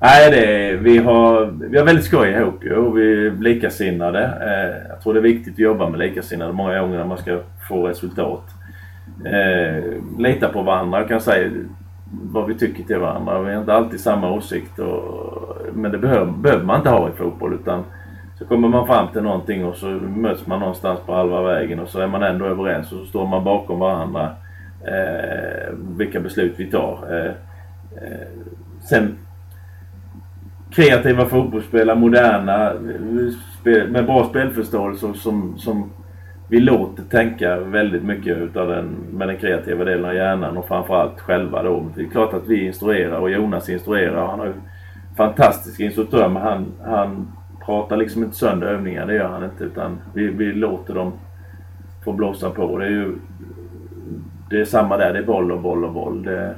[0.00, 4.20] Nej, det, vi, har, vi har väldigt skoj ihop ju och vi är likasinnade.
[4.20, 7.40] Eh, jag tror det är viktigt att jobba med likasinnade många gånger när man ska
[7.68, 8.42] få resultat.
[9.24, 9.84] Eh,
[10.18, 10.98] lita på varandra.
[10.98, 11.50] Jag kan säga
[12.22, 13.42] vad vi tycker till varandra.
[13.42, 14.78] Vi har inte alltid samma åsikt.
[14.78, 17.54] Och, men det behöver, behöver man inte ha i fotboll.
[17.54, 17.84] Utan
[18.38, 21.88] så kommer man fram till någonting och så möts man någonstans på halva vägen och
[21.88, 24.30] så är man ändå överens och så står man bakom varandra.
[24.86, 26.98] Eh, vilka beslut vi tar.
[27.10, 27.30] Eh,
[28.02, 28.28] eh,
[28.88, 29.18] sen
[30.70, 32.72] kreativa fotbollsspelare, moderna,
[33.88, 35.90] med bra spelförståelse som, som
[36.48, 41.20] vi låter tänka väldigt mycket utav den, med den kreativa delen av hjärnan och framförallt
[41.20, 41.86] själva då.
[41.94, 44.26] Det är klart att vi instruerar och Jonas instruerar.
[44.26, 44.52] Han har ju
[45.16, 47.32] fantastisk instruktör men han, han
[47.66, 49.06] pratar liksom inte sönder övningar.
[49.06, 51.12] Det gör han inte utan vi, vi låter dem
[52.04, 52.78] få blåsa på.
[52.78, 53.14] Det är ju
[54.50, 55.12] det är samma där.
[55.12, 56.22] Det är boll och boll och boll.
[56.22, 56.54] Det,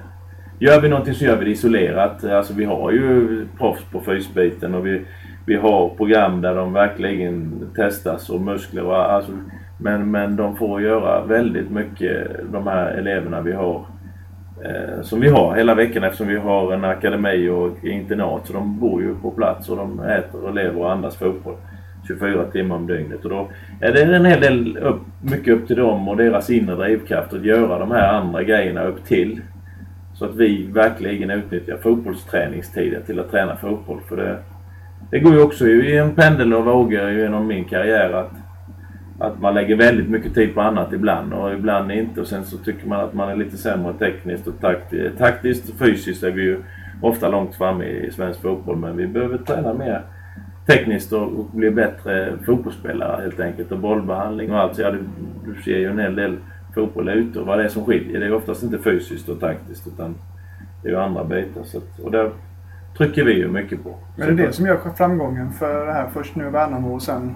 [0.58, 2.24] gör vi någonting så gör vi det isolerat.
[2.24, 5.02] Alltså vi har ju proffs på fysbiten och vi,
[5.46, 9.32] vi har program där de verkligen testas och muskler och alltså
[9.80, 13.86] men, men de får göra väldigt mycket, de här eleverna vi har.
[14.64, 18.46] Eh, som vi har hela veckan eftersom vi har en akademi och internat.
[18.46, 21.56] Så de bor ju på plats och de äter och lever och andas fotboll
[22.06, 23.24] 24 timmar om dygnet.
[23.24, 23.48] Och då
[23.80, 27.44] är det en hel del upp, mycket upp till dem och deras inre drivkraft att
[27.44, 29.40] göra de här andra grejerna upp till.
[30.14, 34.00] Så att vi verkligen utnyttjar fotbollsträningstiden till att träna fotboll.
[34.08, 34.36] För det,
[35.10, 38.32] det går ju också i en pendel och vågor genom min karriär att
[39.18, 42.20] att man lägger väldigt mycket tid på annat ibland och ibland inte.
[42.20, 45.18] Och sen så tycker man att man är lite sämre tekniskt och taktiskt.
[45.18, 46.62] Taktiskt och fysiskt är vi ju
[47.02, 50.02] ofta långt framme i svensk fotboll men vi behöver träna mer
[50.66, 53.72] tekniskt och, och bli bättre fotbollsspelare helt enkelt.
[53.72, 54.76] Och bollbehandling och allt.
[54.76, 55.00] Så ja, du,
[55.46, 56.36] du ser ju en hel del
[56.74, 58.20] fotboll ute och vad det är som skiljer.
[58.20, 60.14] Det är oftast inte fysiskt och taktiskt utan
[60.82, 61.62] det är ju andra bitar.
[61.64, 62.30] Så att, och där
[62.98, 63.94] trycker vi ju mycket på.
[64.16, 66.08] Men det är det som gör framgången för det här?
[66.12, 67.34] Först nu Värnamo och sen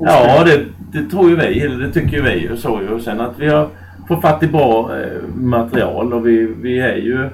[0.00, 1.68] Ja, det, det tror ju vi.
[1.68, 3.00] Det tycker ju vi och så ju.
[3.00, 3.68] Sen att vi har
[4.08, 7.28] fått fatt i bra eh, material och vi, vi är ju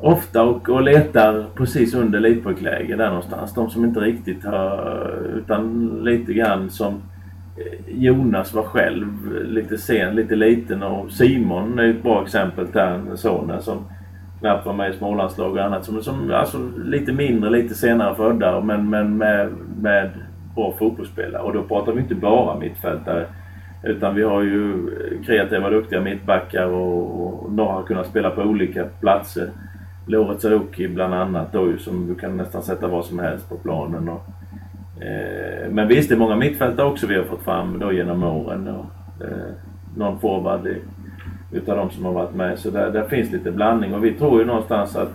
[0.00, 3.54] ofta och, och letar precis under elitpojkläge där någonstans.
[3.54, 6.94] De som inte riktigt har, utan lite grann som
[7.56, 9.08] eh, Jonas var själv
[9.44, 13.78] lite sen, lite liten och Simon är ett bra exempel där, sonen som
[14.40, 15.84] knappt var med i smålandslag och annat.
[15.84, 19.48] Som, som alltså lite mindre, lite senare födda men, men med,
[19.80, 20.10] med
[20.58, 21.42] bra fotbollsspelare.
[21.42, 23.26] Och då pratar vi inte bara mittfältare.
[23.82, 24.90] Utan vi har ju
[25.26, 29.50] kreativa, duktiga mittbackar och, och några har kunnat spela på olika platser.
[30.06, 33.56] Loret Saruki bland annat då ju, som du kan nästan sätta vad som helst på
[33.56, 34.08] planen.
[34.08, 34.22] Och,
[35.02, 38.68] eh, men visst, det är många mittfältare också vi har fått fram då genom åren.
[38.68, 39.54] Och, eh,
[39.96, 40.76] någon forward i,
[41.52, 42.58] utav de som har varit med.
[42.58, 45.12] Så där, där finns lite blandning och vi tror ju någonstans att,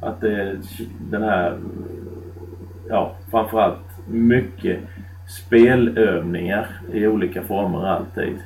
[0.00, 0.58] att det, är
[1.10, 1.58] den här
[2.88, 4.78] ja, framförallt mycket
[5.28, 8.38] spelövningar i olika former alltid.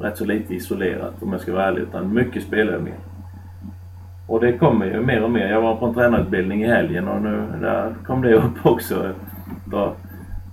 [0.00, 1.82] Rätt så lite isolerat om jag ska vara ärlig.
[1.82, 2.98] Utan mycket spelövningar.
[4.26, 5.46] Och det kommer ju mer och mer.
[5.46, 9.10] Jag var på en tränarutbildning i helgen och nu där kom det upp också.
[9.64, 9.94] Då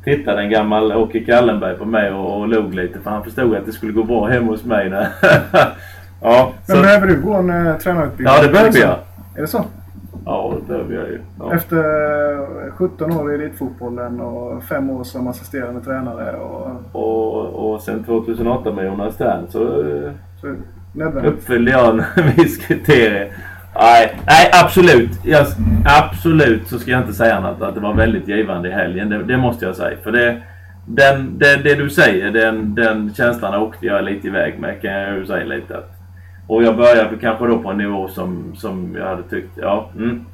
[0.04, 3.66] tittade en gammal Åke Kallenberg på mig och, och log lite för han förstod att
[3.66, 4.88] det skulle gå bra hemma hos mig.
[6.22, 6.82] ja, Men så...
[6.82, 8.36] behöver du gå en uh, tränarutbildning?
[8.36, 8.98] Ja, det behöver jag.
[9.36, 9.66] Är det så?
[10.26, 11.22] Ja, det behöver jag ju.
[11.40, 11.54] Ja.
[11.54, 16.36] Efter 17 år i elitfotbollen och 5 år som assisterande tränare.
[16.38, 19.84] Och, och, och sen 2008 med Jonas Stern så,
[20.42, 20.56] så
[21.24, 22.04] uppfyllde jag en
[22.38, 23.32] viss kriterie.
[23.76, 25.12] Nej, nej absolut.
[25.24, 25.46] Jag,
[25.86, 29.10] absolut så ska jag inte säga annat att det var väldigt givande i helgen.
[29.10, 29.98] Det, det måste jag säga.
[30.04, 30.42] För det,
[30.88, 35.18] den, det, det du säger, den, den känslan åkte jag lite iväg med kan jag
[35.18, 35.78] ju säga lite.
[35.78, 35.95] Att,
[36.48, 40.26] och jag började kanske då på en nivå som, som jag hade tyckt, ja, mm,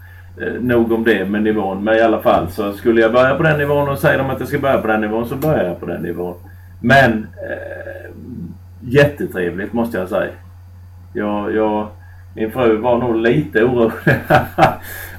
[0.42, 1.84] eh, nog om det med nivån.
[1.84, 4.40] Men i alla fall så skulle jag börja på den nivån och säger de att
[4.40, 6.36] jag ska börja på den nivån så börjar jag på den nivån.
[6.82, 8.12] Men eh,
[8.82, 10.32] jättetrevligt måste jag säga.
[11.14, 11.88] Jag, jag,
[12.36, 13.94] min fru var nog lite orolig.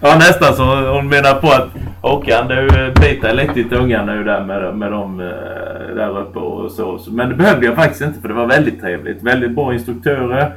[0.01, 1.69] ja nästan så hon menar på att
[2.03, 6.39] Håkan du eh, biter lite i tungan nu där med, med dem eh, där uppe
[6.39, 7.01] och så.
[7.11, 9.23] Men det behövde jag faktiskt inte för det var väldigt trevligt.
[9.23, 10.53] Väldigt bra instruktörer.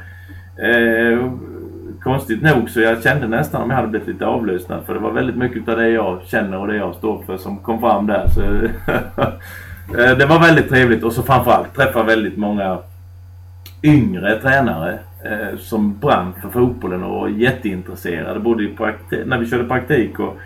[0.58, 1.30] Eh,
[2.02, 5.12] konstigt nog så jag kände nästan om jag hade blivit lite avlyssnad för det var
[5.12, 8.26] väldigt mycket av det jag känner och det jag står för som kom fram där.
[8.28, 8.40] Så,
[10.00, 12.78] eh, det var väldigt trevligt och så framförallt träffa väldigt många
[13.82, 18.74] yngre tränare eh, som brann för fotbollen och var jätteintresserade både i
[19.26, 20.36] när vi körde praktik och,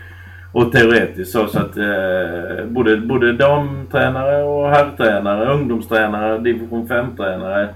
[0.52, 1.32] och teoretiskt.
[1.32, 7.68] Så, så att eh, både, både damtränare och herrtränare, ungdomstränare, division 5-tränare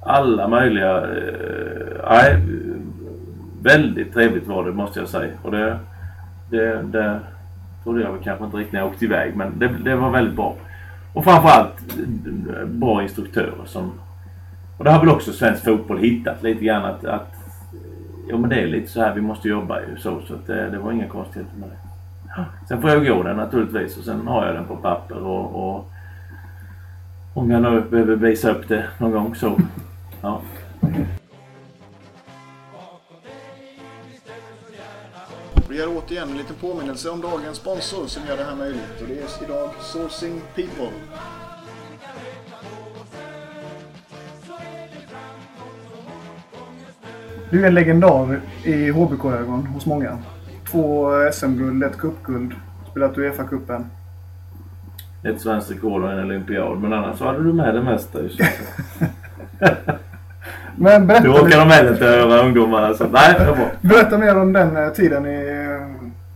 [0.00, 0.96] alla möjliga...
[0.96, 1.67] Eh,
[3.62, 5.32] väldigt trevligt var det måste jag säga.
[5.42, 5.78] Och det,
[6.50, 7.20] det, det
[7.82, 10.36] trodde jag väl kanske inte riktigt när jag åkte iväg men det, det var väldigt
[10.36, 10.54] bra.
[11.12, 11.96] Och framförallt
[12.66, 13.92] bra instruktörer som...
[14.78, 17.34] Och det har väl också svensk fotboll hittat lite grann att, att
[18.30, 20.20] Jo men det är lite så här vi måste jobba ju så.
[20.20, 21.76] Så att det, det var inga konstigheter med det.
[22.68, 25.90] Sen får jag gå den naturligtvis och sen har jag den på papper och, och
[27.34, 29.56] om jag nu behöver visa upp det någon gång så
[30.20, 30.40] Ja.
[35.78, 39.00] Vi gör återigen en liten påminnelse om dagens sponsor som gör det här möjligt.
[39.00, 40.90] Och det är idag Sourcing People.
[47.50, 50.18] Du är en legendar i HBK-ögon hos många.
[50.70, 52.54] Två SM-guld, ett cupguld.
[52.90, 53.84] Spelat Uefa-cupen.
[55.24, 56.80] Ett svenskt rekord och en olympiad.
[56.80, 58.28] Men annars så hade du med det mesta ju.
[60.80, 62.94] Men berätta du orkar de heller inte höra ungdomarna.
[62.94, 63.66] Så nej, det bra.
[63.80, 65.68] Berätta mer om den eh, tiden i...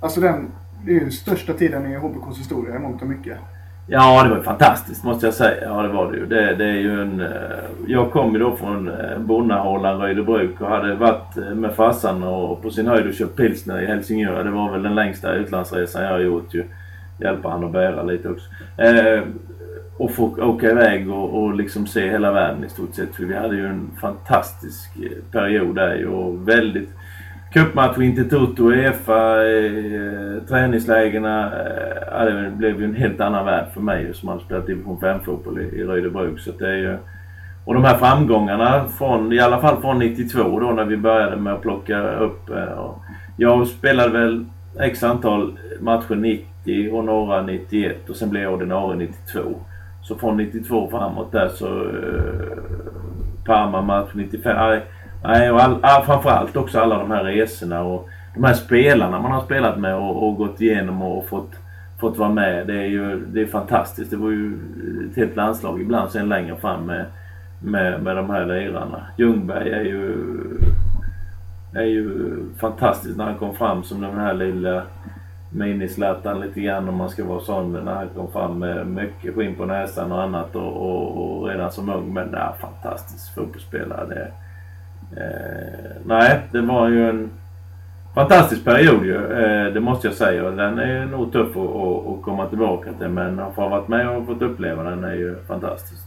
[0.01, 0.51] Alltså den...
[0.85, 3.39] Det är ju den största tiden i HBKs historia i mångt och mycket.
[3.87, 5.65] Ja, det var fantastiskt måste jag säga.
[5.65, 6.27] Ja, det var det ju.
[6.27, 7.21] Det, det är ju en...
[7.21, 7.29] Eh,
[7.87, 12.71] jag kom ju då från eh, bonnahålan Röjdebruk och hade varit med farsan och på
[12.71, 14.45] sin höjd och köpt pilsner i Helsingör.
[14.45, 16.65] Det var väl den längsta utlandsresan jag har gjort ju.
[17.21, 18.47] Hjälpa han att bära lite också.
[18.77, 19.23] Eh,
[20.03, 23.15] och få åka iväg och, och liksom se hela världen i stort sett.
[23.15, 26.89] För vi hade ju en fantastisk eh, period där och väldigt
[27.53, 31.53] Cupmatch, Intertoto, Uefa, eh, träningslägena.
[32.21, 35.61] Eh, det blev ju en helt annan värld för mig som hade spelat division 5-fotboll
[35.61, 36.97] i, i Så det är ju,
[37.65, 41.53] och de här framgångarna från, i alla fall från 92 då när vi började med
[41.53, 42.51] att plocka upp.
[42.51, 42.91] Eh,
[43.37, 44.45] jag spelade väl
[44.81, 49.41] x antal matcher 90 och några 91 och sen blev jag ordinarie 92.
[50.03, 51.67] Så från 92 framåt där så...
[51.67, 52.83] Eh,
[53.45, 54.57] Parma-match 95.
[54.57, 54.83] Nej,
[55.23, 59.33] nej och all, all, framförallt också alla de här resorna och de här spelarna man
[59.33, 61.51] har spelat med och, och gått igenom och, och fått,
[62.01, 62.67] fått vara med.
[62.67, 64.11] Det är ju det är fantastiskt.
[64.11, 64.59] Det var ju
[65.11, 67.07] ett helt landslag ibland sen längre fram med,
[67.63, 69.07] med, med de här lirarna.
[69.17, 70.17] Ljungberg är ju,
[71.75, 74.83] är ju fantastisk när han kom fram som den här lilla
[75.53, 79.55] mini-Zlatan lite grann om man ska vara sån när han kom fram med mycket skinn
[79.55, 82.15] på näsan och annat och, och, och redan som ung.
[82.15, 84.07] Men ja, fantastisk fotbollsspelare.
[84.07, 84.33] Det,
[85.21, 87.31] eh, nej, det var ju en
[88.15, 89.17] fantastisk period ju.
[89.17, 90.45] Eh, det måste jag säga.
[90.45, 93.09] Och den är nog tuff att, att, att komma tillbaka till.
[93.09, 96.07] Men att ha varit med och fått uppleva den är ju fantastiskt.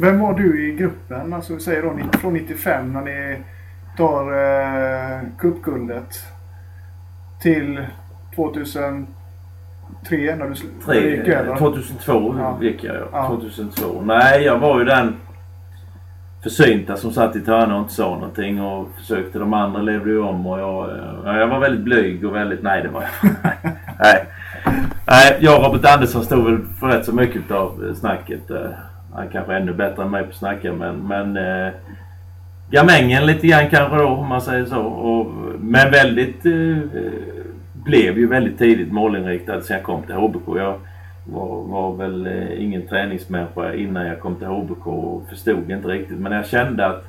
[0.00, 1.32] Vem var du i gruppen?
[1.32, 3.42] Alltså vi säger då från 95 när ni
[3.96, 6.14] tar eh, cupguldet
[7.40, 7.86] till
[8.36, 9.06] 2003
[10.10, 10.54] när du,
[10.84, 11.56] Tre, gick över?
[11.56, 12.58] 2002 ja.
[12.62, 13.28] gick jag ja.
[13.28, 14.02] 2002.
[14.02, 15.16] Nej, jag var ju den
[16.42, 19.38] försynta som satt i hörnet och inte sa någonting och försökte.
[19.38, 20.90] De andra levde ju om och jag,
[21.24, 22.62] jag var väldigt blyg och väldigt...
[22.62, 23.32] Nej, det var jag
[23.98, 24.26] Nej.
[25.06, 28.50] Nej, jag och Robert Andersson stod väl för rätt så mycket av snacket.
[28.50, 28.70] Eh,
[29.14, 31.72] han kanske är ännu bättre än mig på att snacka men, men eh,
[32.70, 34.80] gamängen lite grann kanske då om man säger så.
[34.80, 35.26] Och,
[35.60, 36.52] men väldigt eh,
[37.84, 40.56] blev ju väldigt tidigt målinriktad sen jag kom till HBK.
[40.56, 40.80] Jag
[41.24, 46.18] var, var väl eh, ingen träningsmänniska innan jag kom till HBK och förstod inte riktigt.
[46.18, 47.04] Men jag kände att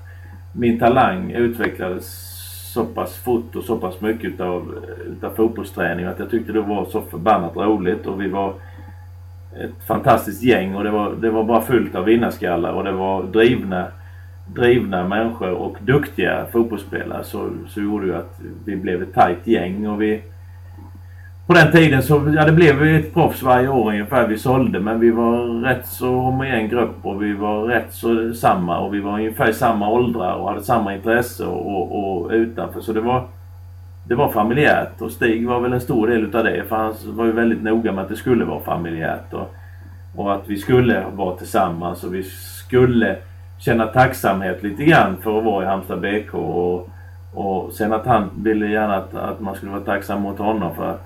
[0.53, 2.37] min talang utvecklades
[2.73, 4.75] så pass fort och så pass mycket utav,
[5.07, 8.53] utav fotbollsträning att jag tyckte det var så förbannat roligt och vi var
[9.59, 13.23] ett fantastiskt gäng och det var, det var bara fullt av vinnarskallar och det var
[13.23, 13.87] drivna,
[14.55, 19.87] drivna människor och duktiga fotbollsspelare så, så gjorde ju att vi blev ett tajt gäng
[19.87, 20.21] och vi
[21.51, 24.27] på den tiden så, ja det blev vi ett proffs varje år ungefär.
[24.27, 28.79] Vi sålde men vi var rätt så homogen grupp och vi var rätt så samma
[28.79, 32.81] och vi var ungefär i samma åldrar och hade samma intresse och, och, och utanför.
[32.81, 33.27] Så det var
[34.07, 37.25] det var familjärt och Stig var väl en stor del utav det för han var
[37.25, 39.53] ju väldigt noga med att det skulle vara familjärt och,
[40.15, 43.15] och att vi skulle vara tillsammans och vi skulle
[43.59, 46.89] känna tacksamhet lite grann för att vara i Halmstad BK och,
[47.33, 50.97] och sen att han ville gärna att, att man skulle vara tacksam mot honom för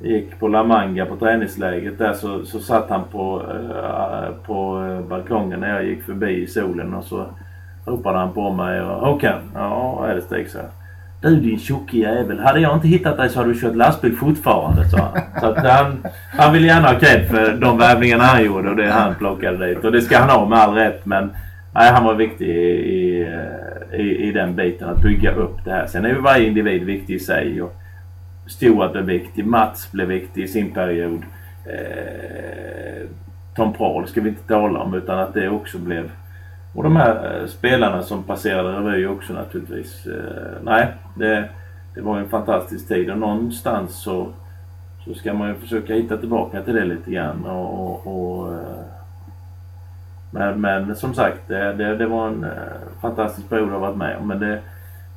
[0.00, 3.42] gick på La Manga på träningsläget där så, så satt han på,
[3.82, 7.26] äh, på eh, balkongen när jag gick förbi i solen och så
[7.86, 10.58] ropade han på mig och Håkan, ja vad är det Stig så
[11.20, 14.84] Du din tjocke jävel, hade jag inte hittat dig så hade du kört lastbil fortfarande
[14.88, 15.40] sa han.
[15.40, 16.06] Så att han,
[16.38, 19.84] han vill gärna ha cred för de värvningarna han gjorde och det han plockade dit.
[19.84, 21.30] Och det ska han ha med all rätt men
[21.74, 23.28] nej, han var viktig i,
[23.92, 25.86] i, i den biten att bygga upp det här.
[25.86, 27.62] Sen är ju varje individ viktig i sig.
[27.62, 27.77] Och,
[28.48, 29.46] Stewart blev viktig.
[29.46, 31.22] Mats blev viktig i sin period.
[31.64, 33.08] Eh,
[33.56, 36.10] Tom Prahl ska vi inte tala om utan att det också blev...
[36.74, 40.06] Och de här eh, spelarna som passerade revy också naturligtvis.
[40.06, 41.48] Eh, nej, det,
[41.94, 44.28] det var en fantastisk tid och någonstans så,
[45.04, 47.44] så ska man ju försöka hitta tillbaka till det lite grann.
[47.44, 48.84] Och, och, och eh,
[50.30, 52.50] men, men som sagt, det, det, det var en eh,
[53.00, 54.28] fantastisk period att ha varit med om.
[54.28, 54.60] Men det,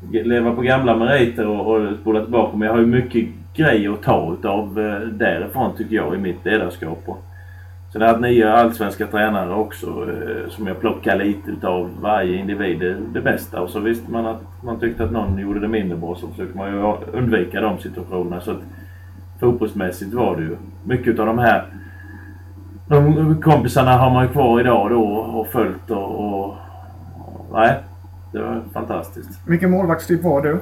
[0.10, 2.58] leva på gamla meriter och, och spola tillbaka.
[2.58, 3.26] Men jag har ju mycket
[3.56, 7.04] grejer att ta utav eh, därifrån tycker jag i mitt ledarskap.
[7.06, 7.24] Och,
[7.92, 12.38] sen har jag haft nio allsvenska tränare också eh, som jag plockar lite utav varje
[12.38, 13.62] individ det, det bästa.
[13.62, 16.58] Och så visste man att man tyckte att någon gjorde det mindre bra så försöker
[16.58, 18.42] man ju undvika de situationerna.
[18.42, 18.62] Så att,
[19.40, 21.66] fotbollsmässigt var det ju mycket utav de här
[22.88, 26.56] de kompisarna har man ju kvar idag då och följt och, och
[27.54, 27.76] nej,
[28.32, 29.40] det var fantastiskt.
[29.48, 30.60] Vilken målvaktstyp var du?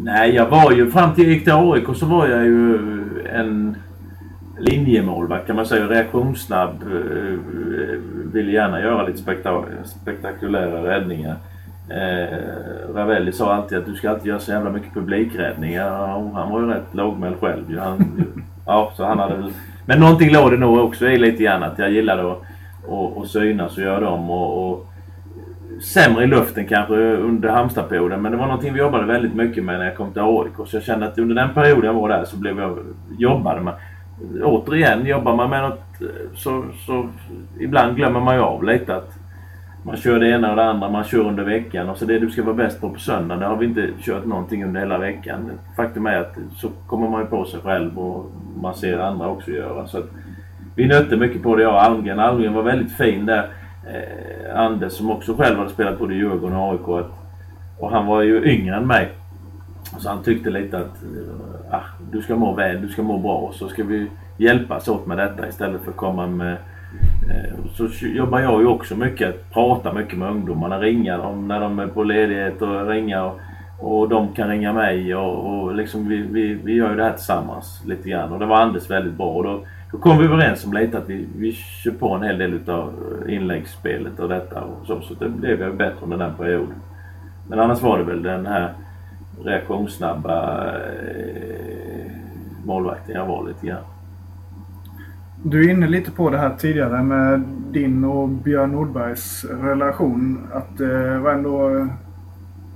[0.00, 2.78] Nej, jag var ju fram till jag gick till AIK så var jag ju
[3.32, 3.76] en
[4.58, 5.88] linjemålvakt kan man säga.
[5.88, 6.82] Reaktionssnabb.
[6.82, 7.38] Eh,
[8.32, 11.36] ville gärna göra lite spektak spektakulära räddningar.
[11.88, 12.38] Eh,
[12.94, 15.86] Ravelli sa alltid att du ska alltid göra så jävla mycket publikräddningar.
[15.86, 17.78] Ja, han var ju rätt lågmäld själv.
[17.78, 18.24] Han,
[18.66, 19.52] ja, så han hade väl...
[19.86, 22.42] Men någonting låg det nog också i lite grann att jag gillade att,
[22.88, 24.30] att, att synas och göra dem.
[24.30, 24.86] Och, och
[25.82, 29.78] sämre i luften kanske under Halmstadperioden men det var någonting vi jobbade väldigt mycket med
[29.78, 30.68] när jag kom till AIK.
[30.68, 32.78] Så jag kände att under den perioden jag var där så blev jag,
[33.18, 33.74] jobbade man.
[34.42, 35.84] Återigen, jobbar man med något
[36.34, 37.08] så, så
[37.60, 39.18] ibland glömmer man ju av lite att
[39.82, 42.30] man kör det ena och det andra, man kör under veckan och så det du
[42.30, 45.50] ska vara bäst på på söndagen, det har vi inte kört någonting under hela veckan.
[45.76, 49.50] Faktum är att så kommer man ju på sig själv och man ser andra också
[49.50, 49.86] göra.
[49.86, 50.10] Så att
[50.74, 52.18] vi nötte mycket på det jag och Almgren.
[52.18, 53.48] Almgren var väldigt fin där
[53.86, 57.04] eh, Anders som också själv hade spelat både i Djurgården och AIK.
[57.04, 57.12] Att,
[57.78, 59.08] och han var ju yngre än mig.
[59.98, 63.36] Så han tyckte lite att eh, ah, du ska må väl, du ska må bra
[63.36, 66.52] och så ska vi hjälpas åt med detta istället för att komma med
[67.30, 71.60] eh, så jobbar jag ju också mycket, att prata mycket med ungdomarna, ringa dem när
[71.60, 73.40] de är på ledighet och ringa och,
[73.78, 77.12] och de kan ringa mig och, och liksom vi, vi, vi gör ju det här
[77.12, 79.60] tillsammans lite grann och det var Anders väldigt bra och då
[79.92, 82.92] då kom vi överens om lite att vi, vi kör på en hel del utav
[83.26, 85.00] eh, inläggsspelet och detta och så.
[85.00, 86.74] Så det blev ju bättre under den perioden.
[87.48, 88.72] Men annars var det väl den här
[89.44, 92.12] reaktionssnabba eh,
[92.64, 93.84] målvakten jag var lite grann.
[95.42, 100.46] Du är inne lite på det här tidigare med din och Björn Nordbergs relation.
[100.52, 101.86] Att det var ändå eh,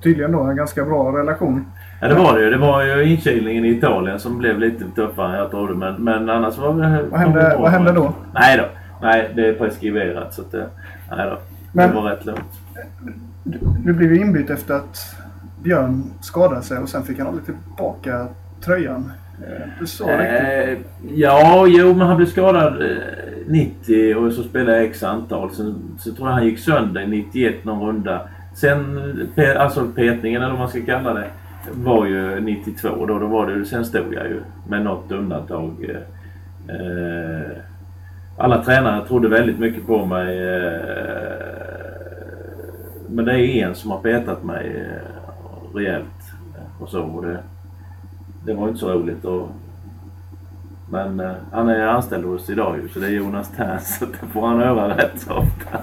[0.02, 1.64] tydligen då en ganska bra relation.
[2.02, 2.50] Ja det var det ju.
[2.50, 5.74] Det var ju inkilningen i Italien som blev lite tuffare än jag trodde.
[5.74, 7.02] Men, men annars var det...
[7.10, 8.14] Vad hände, vad hände då?
[8.34, 8.64] Nej då.
[9.02, 10.34] Nej, det är preskriberat.
[10.34, 10.66] Så att det,
[11.10, 11.38] nej då.
[11.72, 12.60] Men, det var rätt lugnt.
[13.44, 15.16] Du, du blev ju inbytt efter att
[15.62, 18.26] Björn skadade sig och sen fick han aldrig tillbaka
[18.64, 19.12] tröjan.
[19.42, 20.78] Eh, du sa eh,
[21.14, 22.82] Ja, jo men han blev skadad
[23.46, 25.50] 90 och så spelade jag x antal.
[25.50, 28.20] Sen så tror jag han gick sönder 91 någon runda.
[28.54, 29.00] Sen,
[29.58, 31.26] alltså petningen eller vad man ska kalla det
[31.72, 33.18] var ju 92 då.
[33.18, 35.84] Då var det, sen stod jag ju med något undantag.
[35.88, 37.56] Eh, eh
[38.36, 40.54] alla tränare trodde väldigt mycket på mig.
[40.54, 40.80] Eh,
[43.08, 46.32] men det är en som har petat mig eh, rejält.
[46.80, 47.02] Och så.
[47.02, 47.38] Och det,
[48.44, 49.24] det var inte så roligt.
[49.24, 49.48] Och,
[50.90, 53.80] men eh, han är anställd hos idag ju, så det är Jonas Tern.
[53.80, 55.78] Så det får han höra rätt så ofta.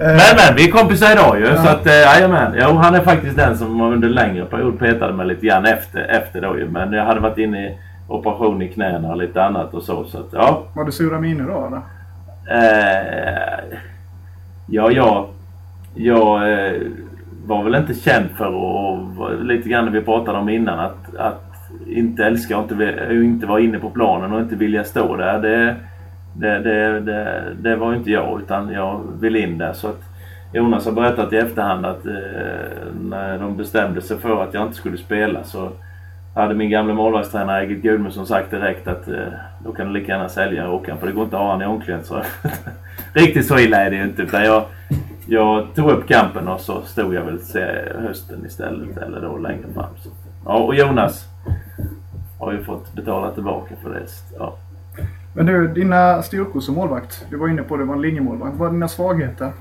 [0.00, 1.46] Men men, vi är kompisar idag ju.
[1.46, 1.56] Ja.
[1.56, 2.54] Så att, eh, jajamän.
[2.60, 6.40] Jo, han är faktiskt den som under längre period petade mig lite grann efter, efter
[6.40, 6.70] då ju.
[6.70, 7.78] Men jag hade varit inne i
[8.08, 10.04] operation i knäna och lite annat och så.
[10.04, 10.62] så att, ja.
[10.74, 11.80] Var det sura miner då eller?
[12.50, 13.78] Eh,
[14.66, 15.26] ja, jag...
[15.94, 16.80] Jag eh,
[17.46, 19.42] var väl inte känd för att...
[19.42, 20.78] Lite grann vi pratade om innan.
[20.78, 21.44] Att, att
[21.86, 25.38] inte älska och inte, inte vara inne på planen och inte vilja stå där.
[25.38, 25.76] Det,
[26.38, 29.72] det, det, det, det var inte jag utan jag ville in där.
[29.72, 30.02] Så att
[30.52, 32.12] Jonas har berättat i efterhand att eh,
[33.00, 35.70] när de bestämde sig för att jag inte skulle spela så
[36.34, 39.26] hade min gamla målvaktstränare Egil Gudmundsson sagt direkt att eh,
[39.64, 41.66] då kan du lika gärna sälja Håkan för det går inte att ha han i
[41.66, 42.26] omklädningsrummet.
[43.12, 44.64] Riktigt så illa är det ju inte utan jag,
[45.26, 47.38] jag tog upp kampen och så stod jag väl
[48.02, 49.96] hösten istället eller då längre fram.
[50.02, 50.08] Så.
[50.44, 51.24] Ja, och Jonas
[52.38, 54.06] har ju fått betala tillbaka för det.
[54.38, 54.54] Ja.
[55.32, 57.26] Men du, dina styrkor som målvakt.
[57.30, 58.56] Du var inne på det, du var en linjemålvakt.
[58.56, 59.52] Vad är dina svagheter?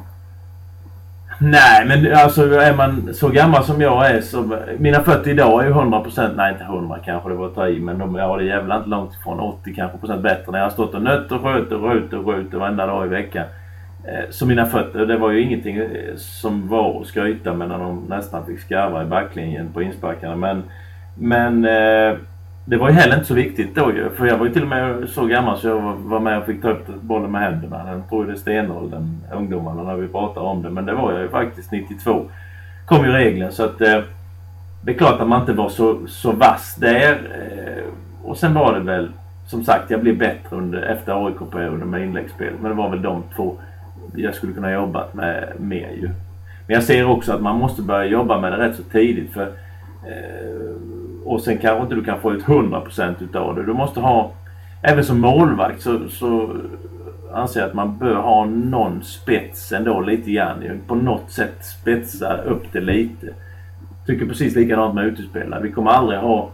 [1.39, 4.59] Nej, men alltså är man så gammal som jag är så...
[4.77, 7.79] Mina fötter idag är ju 100%, nej inte 100 kanske det var att ta i,
[7.79, 10.51] men de, ja, det är jävla inte långt ifrån 80 kanske procent bättre.
[10.51, 13.09] När jag har stått och nött och skjutit och skjutit och skjutit varenda dag i
[13.09, 13.45] veckan.
[14.03, 17.77] Eh, så mina fötter, det var ju ingenting eh, som var att skryta med när
[17.77, 20.35] de nästan fick skarva i backlinjen på insparkarna.
[20.35, 20.63] Men,
[21.15, 22.17] men eh,
[22.69, 24.09] det var ju heller inte så viktigt då ju.
[24.09, 26.61] För jag var ju till och med så gammal så jag var med och fick
[26.61, 27.83] ta upp bollen med händerna.
[27.87, 30.69] Jag tror det är stenåldern, ungdomarna, när vi pratar om det.
[30.69, 32.25] Men det var jag ju faktiskt 92.
[32.85, 33.99] Kom ju regeln så att eh,
[34.81, 37.11] det är klart att man inte var så, så vass där.
[37.11, 37.83] Eh,
[38.23, 39.11] och sen var det väl
[39.45, 42.53] som sagt, jag blev bättre under, efter AIK-perioden med inläggsspel.
[42.61, 43.57] Men det var väl de två
[44.15, 46.09] jag skulle kunna jobbat med mer ju.
[46.67, 49.33] Men jag ser också att man måste börja jobba med det rätt så tidigt.
[49.33, 49.47] för
[50.03, 50.96] eh,
[51.27, 53.63] och sen kanske inte du kan få ut 100% utav det.
[53.63, 54.31] Du måste ha,
[54.81, 56.55] även som målvakt så, så
[57.33, 60.81] anser jag att man bör ha någon spets ändå lite grann.
[60.87, 63.27] På något sätt spetsa upp det lite.
[64.05, 65.63] Tycker precis likadant med utespelare.
[65.63, 66.49] Vi kommer aldrig ha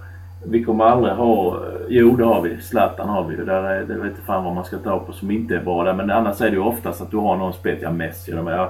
[0.46, 1.60] vi kommer aldrig ha...
[1.90, 2.62] Jo det har vi.
[2.62, 3.46] Zlatan har vi ju.
[3.46, 5.84] Där är, det vet inte fan vad man ska ta på som inte är bra
[5.84, 5.94] där.
[5.94, 7.82] Men annars är det ju oftast att du har någon spets.
[7.82, 8.32] Ja Messi.
[8.32, 8.68] De är,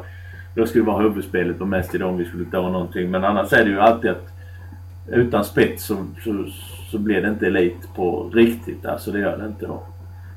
[0.55, 3.11] då skulle det vara huvudspelet på Messi om vi skulle ta någonting.
[3.11, 4.32] Men annars är det ju alltid att
[5.07, 6.45] utan spets så, så,
[6.91, 8.85] så blir det inte elit på riktigt.
[8.85, 9.83] Alltså det gör det inte då.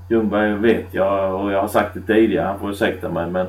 [0.08, 3.46] Ljungberg vet jag och jag har sagt det tidigare, han får ursäkta mig men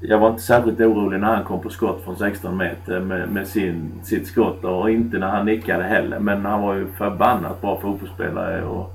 [0.00, 3.46] jag var inte särskilt orolig när han kom på skott från 16 meter med, med
[3.46, 6.18] sin, sitt skott och inte när han nickade heller.
[6.18, 8.94] Men han var ju förbannat bra fotbollsspelare och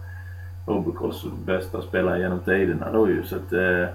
[0.66, 3.24] OBKs bästa spelare genom tiderna då ju.
[3.24, 3.88] Så att, eh,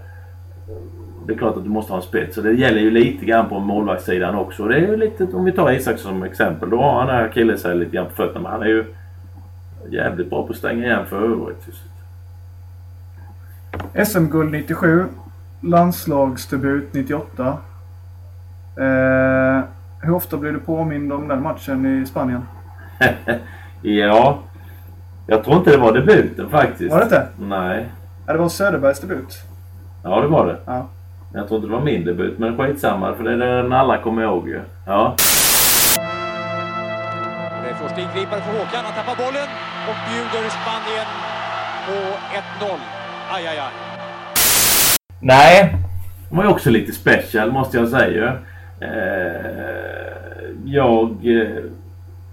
[1.26, 2.34] det är klart att du måste ha en spets.
[2.34, 4.64] Så det gäller ju lite grann på målvaktssidan också.
[4.64, 6.70] Det är ju lite, om vi tar Isak som exempel.
[6.70, 8.40] Då har han här akilleshäl lite grann på fötterna.
[8.40, 8.84] Men han är ju
[9.90, 11.68] jävligt bra på att stänga igen för övrigt.
[14.08, 15.04] SM-guld 97.
[15.60, 17.58] Landslagsdebut 98.
[18.76, 19.60] Eh,
[20.00, 22.42] hur ofta blir du påmind om den matchen i Spanien?
[23.82, 24.38] ja,
[25.26, 26.90] jag tror inte det var debuten faktiskt.
[26.90, 27.28] Var det inte?
[27.40, 27.88] Nej.
[28.26, 29.42] Ja, det var Söderbergs debut.
[30.04, 30.56] Ja, det var det.
[30.64, 30.86] Ja.
[31.34, 34.22] Jag tror inte det var min debut, men skitsamma för det är den alla kommer
[34.22, 34.60] ihåg ju.
[34.86, 35.14] Ja.
[37.62, 38.84] Det är första ingripande för Håkan.
[38.84, 39.48] Han tappar bollen
[39.88, 41.06] och bjuder Spanien
[41.86, 41.92] på
[42.64, 42.78] 1-0.
[43.30, 43.72] Aj, aj, aj.
[45.20, 45.74] Nej,
[46.30, 48.38] det var ju också lite special måste jag säga.
[48.80, 48.88] Eh,
[50.64, 51.64] jag eh,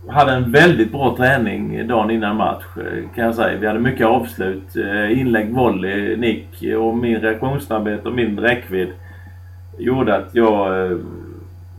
[0.08, 2.64] hade en väldigt bra träning dagen innan match
[3.16, 3.60] kan jag säga.
[3.60, 8.90] Vi hade mycket avslut, eh, inlägg, volley, nick och min reaktionssnabbhet och min räckvidd
[9.78, 10.86] gjorde att jag...
[10.86, 10.98] Eh,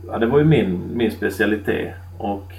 [0.07, 1.93] ja, det var ju min, min specialitet.
[2.17, 2.53] Och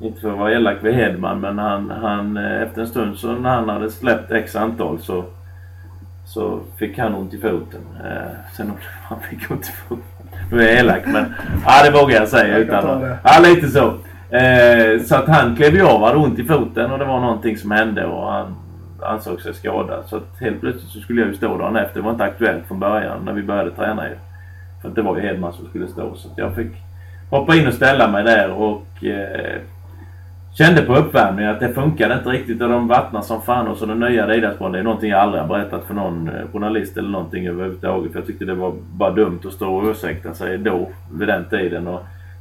[0.00, 3.32] inte för att vara elak vid Hedman men han, han eh, efter en stund så
[3.32, 5.24] när han hade släppt x antal så
[6.24, 7.80] så fick han ont i foten.
[8.04, 8.72] Eh, sen
[9.02, 10.04] han fick ont i foten.
[10.52, 11.34] Nu är jag elak men
[11.66, 12.58] ja, det vågar jag säga.
[12.58, 13.94] Jag utan, ja, lite så.
[14.30, 17.56] Eh, så att han klev ju av, hade ont i foten och det var någonting
[17.56, 18.56] som hände och han
[19.02, 20.04] ansåg sig skadad.
[20.06, 21.94] Så att helt plötsligt så skulle jag ju stå dagen efter.
[21.94, 24.14] Det var inte aktuellt från början när vi började träna ju.
[24.82, 26.14] För att det var ju Hedman som skulle stå.
[26.14, 26.72] Så att jag fick
[27.30, 29.60] hoppa in och ställa mig där och eh,
[30.54, 33.86] kände på uppvärmningen att det funkade inte riktigt och de vattnade som fan och så
[33.86, 37.08] den nya Riddarspån det är någonting jag aldrig har berättat för någon eh, journalist eller
[37.08, 38.12] någonting överhuvudtaget.
[38.12, 41.44] För jag tyckte det var bara dumt att stå och ursäkta sig då vid den
[41.44, 41.86] tiden.
[41.86, 42.00] Och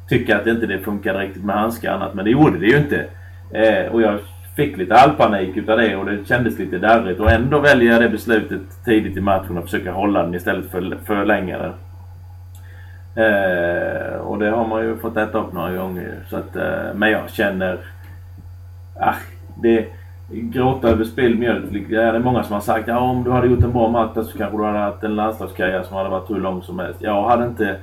[0.10, 2.14] tycka att inte det funkade riktigt med handskar och annat.
[2.14, 3.06] Men det gjorde det ju inte.
[3.52, 4.20] Eh, och jag
[4.56, 7.20] fick lite halvpanik utav det och det kändes lite darrigt.
[7.20, 10.98] Och ändå väljer jag det beslutet tidigt i matchen att försöka hålla den istället för
[11.06, 11.74] förlänga den.
[13.26, 16.16] Eh, och det har man ju fått äta upp några gånger.
[16.30, 17.80] Så att, eh, men jag känner...
[19.00, 19.16] Ah,
[19.62, 19.86] det,
[20.30, 21.72] gråta över spilld mjölk.
[21.72, 24.14] Liksom, det är många som har sagt ja om du hade gjort en bra match
[24.14, 27.02] så kanske du hade haft en landslagskarriär som hade varit hur lång som helst.
[27.02, 27.76] Jag hade inte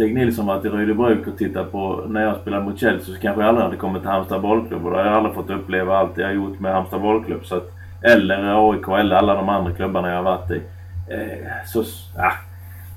[0.00, 3.42] Stig Nilsson varit i Rydöbruk och tittat på när jag spelade mot Chelsea så kanske
[3.42, 4.84] jag aldrig hade kommit till Halmstad bollklubb.
[4.84, 7.46] Och då hade jag aldrig fått uppleva allt jag har gjort med Halmstad bollklubb.
[7.46, 7.70] Så att,
[8.02, 10.62] eller AIK eller alla de andra klubbarna jag har varit i.
[11.08, 11.80] Eh, så,
[12.16, 12.32] ah,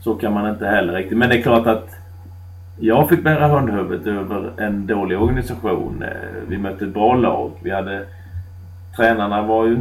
[0.02, 1.18] så kan man inte heller riktigt.
[1.18, 1.90] Men det är klart att
[2.80, 6.04] jag fick bära hundhuvudet över en dålig organisation.
[6.04, 6.10] Eh,
[6.48, 7.52] vi mötte ett bra lag.
[7.62, 8.06] Vi hade...
[8.96, 9.78] Tränarna var ju...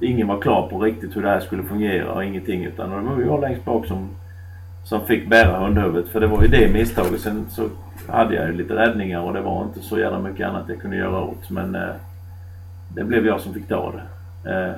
[0.00, 2.64] Ingen var klar på riktigt hur det här skulle fungera och ingenting.
[2.64, 4.08] Utan det var jag längst bak som
[4.84, 6.08] som fick bära hundhuvudet.
[6.08, 7.20] För det var ju det misstaget.
[7.20, 7.68] Sen så
[8.08, 10.96] hade jag ju lite räddningar och det var inte så jävla mycket annat jag kunde
[10.96, 11.50] göra åt.
[11.50, 11.94] Men eh,
[12.94, 14.50] det blev jag som fick ta det.
[14.50, 14.72] Eh,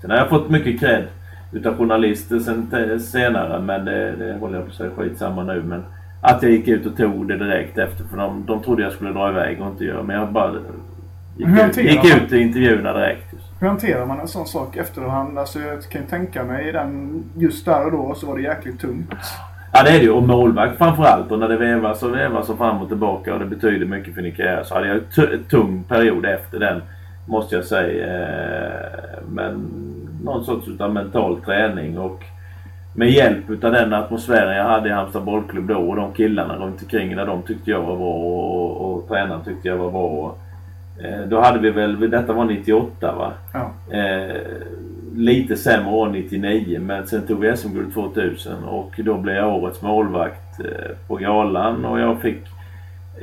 [0.00, 1.04] sen har jag fått mycket cred
[1.52, 5.62] utav journalister sen senare men det, det håller jag på att säga skitsamma nu.
[5.62, 5.84] Men
[6.20, 9.12] att jag gick ut och tog det direkt efter för de, de trodde jag skulle
[9.12, 10.52] dra iväg och inte göra men jag bara
[11.36, 13.25] gick, ut, gick ut i intervjuerna direkt.
[13.60, 15.38] Hur hanterar man en sån sak efterhand?
[15.38, 18.80] Alltså jag kan ju tänka mig den just där och då så var det jäkligt
[18.80, 19.14] tungt.
[19.72, 20.10] Ja det är det ju.
[20.10, 21.30] Och målvakt framförallt.
[21.32, 24.22] Och när det vevas och vevas och fram och tillbaka och det betyder mycket för
[24.22, 24.64] Nikea.
[24.64, 26.82] Så hade jag en tung period efter den.
[27.26, 28.06] Måste jag säga.
[28.06, 29.70] Eh, men
[30.24, 32.24] någon sorts utav mental träning och
[32.94, 36.82] med hjälp utav den atmosfären jag hade i Halmstad bollklubb då och de killarna runt
[36.82, 40.06] omkring där de tyckte jag var bra och, och, och tränaren tyckte jag var bra.
[40.06, 40.38] Och,
[41.28, 43.32] då hade vi väl, detta var 98 va?
[43.52, 43.96] Ja.
[43.96, 44.36] Eh,
[45.14, 49.82] lite sämre år 99 men sen tog vi SM-guld 2000 och då blev jag årets
[49.82, 52.42] målvakt eh, på galan och jag fick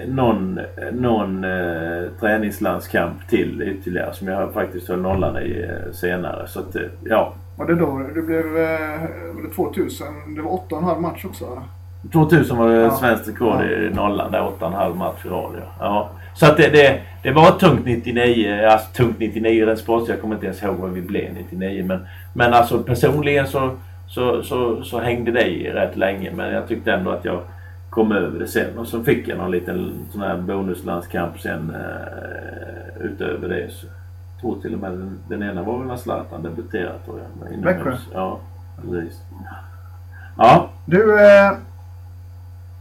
[0.08, 0.60] någon,
[0.92, 6.48] någon eh, träningslandskamp till ytterligare som jag faktiskt höll nollan i eh, senare.
[6.48, 7.34] Så att, eh, ja.
[7.56, 9.02] Var det då det blev eh,
[9.34, 10.36] var det 2000?
[10.36, 11.64] Det var 8,5 match också?
[12.12, 12.92] 2000 var det ja.
[12.92, 15.66] svenskt rekord i nollan där 8,5 match i rad ja.
[15.80, 16.10] ja.
[16.34, 18.68] Så att det, det, det var tungt 99.
[18.72, 20.10] Alltså tungt 99 rent sportsligt.
[20.10, 21.86] Jag kommer inte ens ihåg vad vi blev 99.
[21.86, 23.72] Men, men alltså personligen så,
[24.08, 26.32] så, så, så hängde det i rätt länge.
[26.32, 27.42] Men jag tyckte ändå att jag
[27.90, 28.78] kom över det sen.
[28.78, 33.72] Och så fick jag någon liten sån här bonuslandskamp sen uh, utöver det.
[33.72, 37.20] Så, jag tror till och med den, den ena var väl när Zlatan debuterade tror
[37.20, 37.66] jag.
[37.66, 37.98] Växjö?
[38.14, 38.40] Ja,
[38.82, 39.22] precis.
[40.38, 40.70] Ja.
[40.86, 41.52] Du, eh,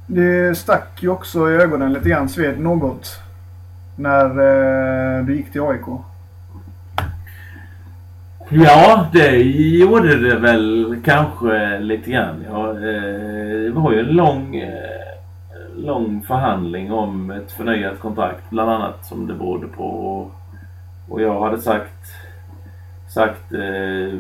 [0.07, 3.22] det stack ju också i ögonen lite grann Sved något
[4.03, 4.27] när
[5.19, 5.87] eh, du gick till AIK?
[8.49, 9.37] Ja, det
[9.79, 12.45] gjorde det väl kanske lite grann.
[12.51, 18.71] Ja, eh, det var ju en lång, eh, lång förhandling om ett förnyat kontrakt bland
[18.71, 19.85] annat som det berodde på.
[21.09, 22.07] Och, jag hade sagt,
[23.09, 24.19] sagt eh,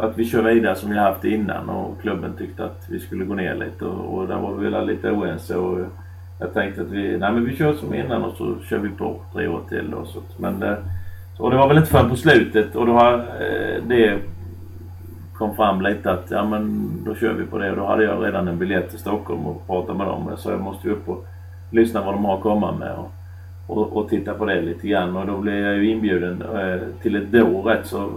[0.00, 3.34] att vi kör vidare som vi haft innan och klubben tyckte att vi skulle gå
[3.34, 5.56] ner lite och, och där var vi väl lite oense.
[5.56, 5.78] Och,
[6.44, 9.16] jag tänkte att vi, nej men vi kör som innan och så kör vi på
[9.32, 10.76] tre år till Och, Så, men det,
[11.38, 14.18] och det var väl inte förrän på slutet och då har eh, det
[15.34, 18.24] kom fram lite att ja men då kör vi på det och då hade jag
[18.24, 20.28] redan en biljett till Stockholm och pratade med dem.
[20.28, 21.26] Eh, så jag måste ju upp och
[21.70, 23.10] lyssna vad de har att komma med och,
[23.66, 25.16] och, och titta på det lite grann.
[25.16, 28.10] Och då blev jag ju inbjuden eh, till ett då rätt så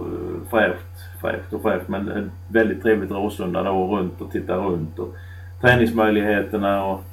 [0.50, 5.14] fräscht, fräscht och fräscht men väldigt trevligt Råsunda då runt och titta runt och
[5.60, 7.04] träningsmöjligheterna och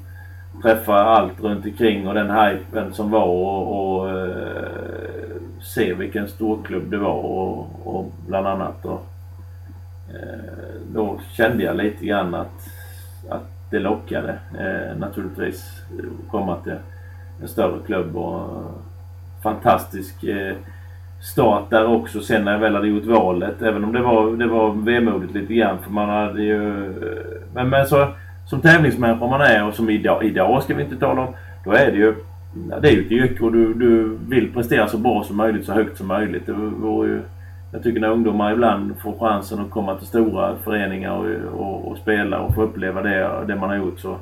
[0.62, 4.86] träffa allt runt omkring och den hypen som var och, och eh,
[5.62, 9.00] se vilken storklubb det var och, och bland annat då,
[10.10, 12.68] eh, då kände jag lite grann att,
[13.30, 15.82] att det lockade eh, naturligtvis
[16.32, 16.76] komma till
[17.42, 18.64] en större klubb och
[19.44, 20.56] fantastisk eh,
[21.22, 23.62] start där också sen när jag väl hade gjort valet.
[23.62, 26.86] Även om det var, det var vemodigt lite grann för man hade ju...
[26.86, 26.92] Eh,
[27.54, 28.08] men, men så
[28.46, 31.34] som tävlingsmänniska man är och som idag, idag ska vi inte tala om.
[31.64, 32.16] Då är det ju
[32.82, 35.74] det är ju ett yrke och du, du vill prestera så bra som möjligt, så
[35.74, 36.46] högt som möjligt.
[36.46, 37.22] Det vore ju,
[37.72, 41.98] jag tycker när ungdomar ibland får chansen att komma till stora föreningar och, och, och
[41.98, 44.18] spela och få uppleva det, det man har gjort så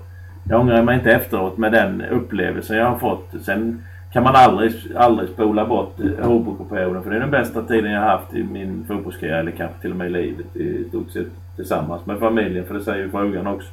[0.50, 3.34] jag ångrar mig inte efteråt med den upplevelsen jag har fått.
[3.42, 8.02] Sen kan man aldrig, aldrig spola bort Håbokoperioden för det är den bästa tiden jag
[8.02, 11.28] har haft i min fotbollskarriär eller kanske till och med i livet i stort sett
[11.56, 13.68] tillsammans med familjen för det säger ju frågan också.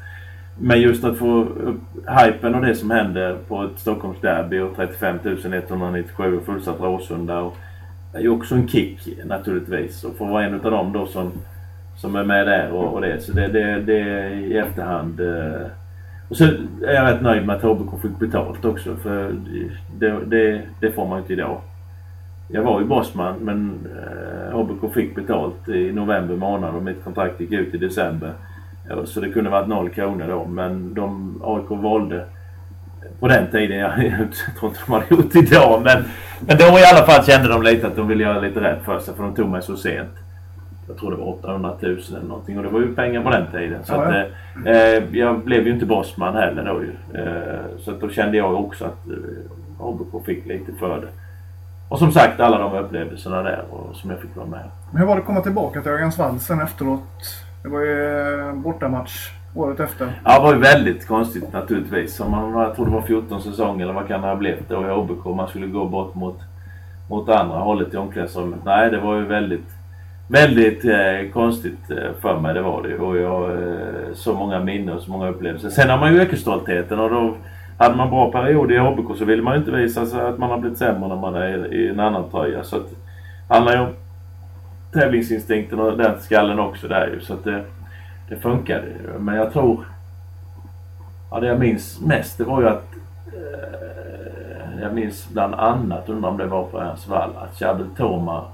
[0.59, 1.81] Men just att få upp
[2.25, 5.19] hypen och det som händer på ett Stockholmsderby och 35
[5.51, 7.41] 197 och fullsatt Råsunda.
[7.41, 7.57] Och
[8.13, 10.05] det är ju också en kick naturligtvis.
[10.05, 11.33] Och få vara en av dem då som,
[11.97, 13.21] som är med där och, och det.
[13.21, 15.21] Så det, det, det i efterhand.
[15.21, 15.67] Eh.
[16.29, 16.45] Och så
[16.87, 19.35] är jag rätt nöjd med att HBK fick betalt också för
[19.99, 21.61] det, det, det får man inte idag.
[22.49, 27.41] Jag var ju bossman men eh, HBK fick betalt i november månad och mitt kontrakt
[27.41, 28.33] gick ut i december.
[28.91, 32.24] Ja, så det kunde varit noll kronor då men de, AIK valde
[33.20, 36.05] på den tiden, jag, jag tror inte de hade gjort idag men,
[36.41, 38.99] men då i alla fall kände de lite att de ville göra lite rätt för
[38.99, 40.11] sig för de tog mig så sent.
[40.88, 43.47] Jag tror det var 800 000 eller någonting och det var ju pengar på den
[43.51, 43.84] tiden.
[43.84, 44.14] Så Ja, att,
[44.64, 44.70] ja.
[44.70, 47.20] eh, eh, jag blev ju inte bossman heller då ju.
[47.20, 51.09] Eh, så att då kände jag också att eh, ABK fick lite för det.
[51.88, 54.70] Och som sagt alla de upplevelserna där och, som jag fick vara med.
[54.91, 57.45] Men hur var det att komma tillbaka till Örjansvall sen efteråt?
[57.63, 60.13] Det var ju eh, bortamatch året efter.
[60.25, 62.17] Ja, det var ju väldigt konstigt naturligtvis.
[62.17, 64.87] Som man, jag tror det var 14 säsonger eller vad kan det ha blivit då
[64.87, 65.25] i HBK?
[65.25, 66.39] Man skulle gå bort mot,
[67.09, 68.59] mot andra hållet i omklädningsrummet.
[68.65, 69.69] Nej, det var ju väldigt,
[70.29, 72.55] väldigt eh, konstigt eh, för mig.
[72.55, 72.99] Det var det ju.
[72.99, 75.71] Och jag eh, så många minnen och så många upplevelser.
[75.71, 77.35] Sen har man ju yrkesstoltheten och då
[77.79, 80.51] hade man bra period i HBK så vill man ju inte visa sig att man
[80.51, 82.65] har blivit sämre när man är i en annan tröja.
[82.65, 82.91] Så att,
[83.49, 83.89] det handlar ju om
[84.93, 87.20] tävlingsinstinkten och den skallen också där ju.
[87.20, 87.64] Så att det,
[88.28, 89.18] det funkade ju.
[89.18, 89.84] Men jag tror...
[91.30, 92.84] Ja, det jag minns mest det var ju att...
[93.26, 98.45] Eh, jag minns bland annat, undrar om det var på Örjansvall, att Chabel Toma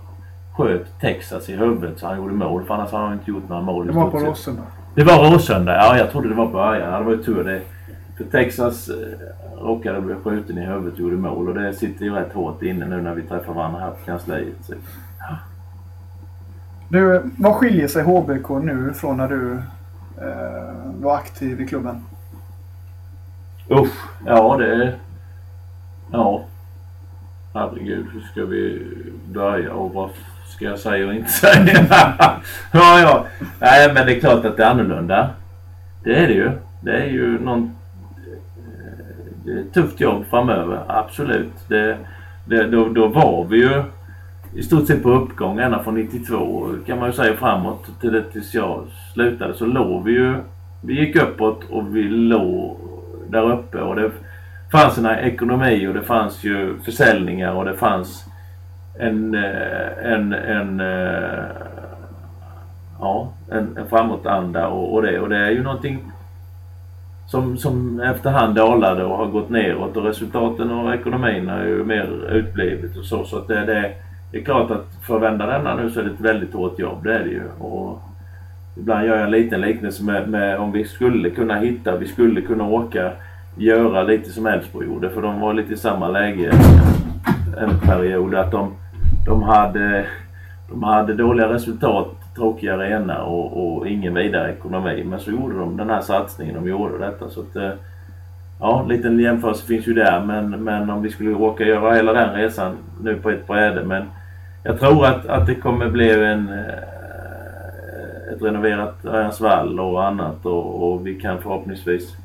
[0.56, 2.64] sköt Texas i huvudet så han gjorde mål.
[2.64, 4.18] För annars hade han inte gjort några mål Det var på.
[4.18, 4.62] Råsunda.
[4.94, 6.92] Det var Råsunda, ja jag trodde det var på Örjan.
[6.92, 7.60] Ja, det var ju tur det.
[8.16, 8.94] För Texas eh,
[9.60, 12.86] råkade bli skjuten i huvudet och gjorde mål och det sitter ju rätt hårt inne
[12.86, 14.56] nu när vi träffar varandra här på kansliet.
[14.62, 14.74] Så.
[16.88, 19.52] Du, vad skiljer sig HBK nu från när du
[20.20, 22.04] eh, var aktiv i klubben?
[23.70, 24.94] Usch, ja det...
[26.12, 26.44] Ja.
[27.54, 28.92] Herregud, hur ska vi
[29.28, 30.10] börja och vad
[30.48, 31.86] ska jag säga och inte säga?
[32.72, 33.26] ja, ja.
[33.60, 35.30] Nej, men det är klart att det är annorlunda.
[36.04, 36.50] Det är det ju.
[36.80, 37.76] Det är ju någon...
[38.16, 39.06] Eh,
[39.44, 41.68] det är ett tufft jobb framöver, absolut.
[41.68, 41.98] Det,
[42.44, 43.82] det, då, då var vi ju
[44.54, 48.22] i stort sett på uppgång ända från 92 kan man ju säga framåt till det
[48.22, 48.84] tills jag
[49.14, 50.34] slutade så låg vi ju
[50.80, 52.76] vi gick uppåt och vi låg
[53.28, 54.10] där uppe och det
[54.72, 58.24] fanns en ekonomi och det fanns ju försäljningar och det fanns
[58.98, 61.44] en, eh, en, en, eh,
[63.00, 65.20] ja, en, en framåtanda och, och det.
[65.20, 66.12] Och det är ju någonting
[67.26, 72.32] som, som efterhand dalade och har gått neråt och resultaten och ekonomin har ju mer
[72.32, 73.24] utblivit och så.
[73.24, 73.94] Så att det, det,
[74.30, 76.78] det är klart att för att vända denna nu så är det ett väldigt hårt
[76.78, 77.42] jobb, det är det ju.
[77.58, 78.02] Och
[78.76, 82.40] ibland gör jag en liten liknelse med, med om vi skulle kunna hitta, vi skulle
[82.40, 83.12] kunna åka
[83.56, 86.52] göra lite som Elfsborg gjorde för de var lite i samma läge
[87.56, 88.74] en period att de,
[89.26, 90.06] de, hade,
[90.68, 95.04] de hade dåliga resultat, tråkiga arena och, och ingen vidare ekonomi.
[95.04, 97.28] Men så gjorde de den här satsningen, de gjorde detta.
[97.28, 97.70] Så att, eh,
[98.60, 102.12] ja, en liten jämförelse finns ju där men, men om vi skulle råka göra hela
[102.12, 103.84] den resan nu på ett bräde.
[103.84, 104.04] Men
[104.64, 110.92] jag tror att, att det kommer bli en, eh, ett renoverat Örjansvall och annat och,
[110.92, 112.16] och vi kan förhoppningsvis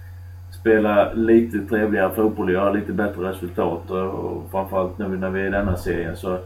[0.52, 3.92] spela lite trevligare fotboll och göra lite bättre resultat.
[3.92, 6.38] Och, och framförallt nu när vi är i denna serien så,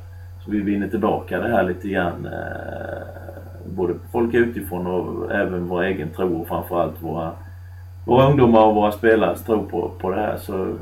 [0.45, 2.25] så vi vinner tillbaka det här lite grann.
[2.25, 3.07] Eh,
[3.75, 7.31] både folk utifrån och även vår egen tro och framförallt våra,
[8.05, 10.37] våra ungdomar och våra spelares tro på, på det här.
[10.37, 10.75] Så,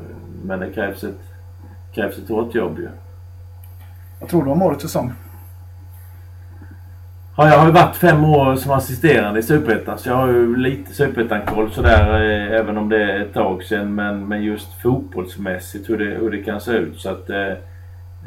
[0.44, 1.20] men det krävs ett,
[1.94, 2.88] krävs ett hårt jobb ju.
[4.20, 5.12] Jag tror du om årets säsong.
[7.36, 10.56] Ja, jag har ju varit fem år som assisterande i Superettan så jag har ju
[10.56, 13.94] lite Superettan-koll sådär eh, även om det är ett tag sedan.
[13.94, 17.00] Men, men just fotbollsmässigt hur det, hur det kan se ut.
[17.00, 17.52] Så att eh,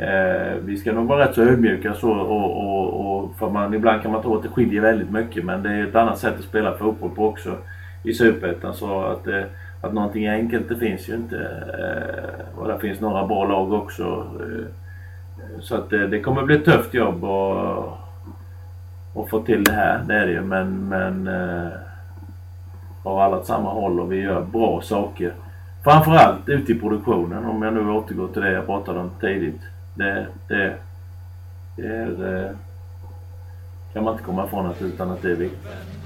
[0.08, 4.02] eh, vi ska nog vara rätt så ödmjuka så och, och, och för man, ibland
[4.02, 6.46] kan man tro att det skiljer väldigt mycket men det är ett annat sätt att
[6.46, 7.58] spela fotboll på också
[8.04, 8.74] i Superettan.
[8.74, 9.44] Så att, eh,
[9.82, 11.38] att någonting enkelt det finns ju inte.
[11.80, 14.28] Eh, och det finns några bra lag också.
[14.40, 14.66] Eh,
[15.62, 17.98] så att det, det kommer bli ett tufft jobb och
[19.18, 20.04] och få till det här.
[20.08, 20.42] Det är det ju.
[20.42, 21.72] Men, men eh,
[23.04, 25.34] har alla åt samma håll och vi gör bra saker.
[25.84, 27.46] Framförallt ute i produktionen.
[27.46, 29.62] Om jag nu återgår till det jag pratade om tidigt.
[29.94, 30.74] Det, det,
[31.76, 32.52] det är, eh,
[33.94, 35.97] kan man inte komma ifrån att, utan att det är viktigt.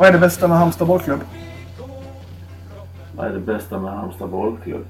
[0.00, 1.20] Vad är det bästa med Halmstad bollklubb?
[3.16, 4.86] Vad är det bästa med Halmstad bollklubb?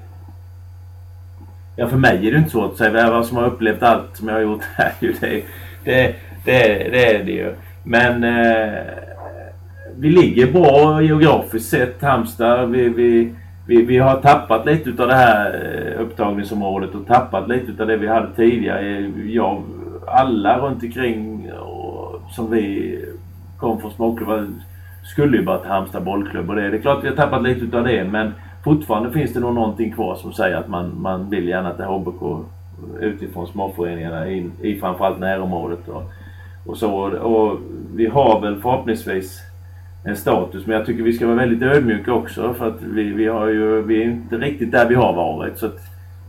[1.75, 3.11] Ja, för mig är det inte svårt att säga.
[3.11, 4.93] Vad som har upplevt allt som jag har gjort här.
[4.99, 5.43] ju, Det,
[5.83, 7.55] det, det, det är det ju.
[7.83, 8.83] Men eh,
[9.97, 12.69] vi ligger bra geografiskt sett, Halmstad.
[12.69, 13.33] Vi, vi,
[13.67, 17.97] vi, vi har tappat lite utav det här eh, upptagningsområdet och tappat lite utav det
[17.97, 19.11] vi hade tidigare.
[19.25, 19.63] Jag,
[20.07, 22.97] alla runt omkring och, som vi
[23.57, 24.47] kom från småklubbar
[25.03, 27.65] skulle ju bara till Halmstad bollklubb och det, det är klart vi har tappat lite
[27.65, 28.33] utav det men
[28.63, 32.45] fortfarande finns det nog någonting kvar som säger att man, man vill gärna till HBK
[32.99, 35.87] utifrån småföreningarna i, i framförallt närområdet.
[35.87, 36.03] Och,
[36.65, 37.59] och, så, och
[37.95, 39.41] vi har väl förhoppningsvis
[40.03, 43.27] en status men jag tycker vi ska vara väldigt ödmjuka också för att vi, vi,
[43.27, 45.57] har ju, vi är inte riktigt där vi har varit.
[45.57, 45.79] Så att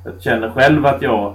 [0.05, 1.35] jag känner själv att jag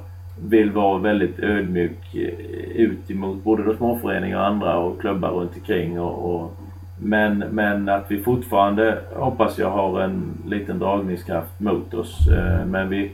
[0.50, 5.56] vill vara väldigt ödmjuk eh, ut emot både då småföreningar och andra och klubbar runt
[5.56, 6.00] omkring.
[6.00, 6.54] Och, och,
[7.00, 12.28] men, men att vi fortfarande hoppas jag har en liten dragningskraft mot oss.
[12.28, 13.12] Eh, men vi,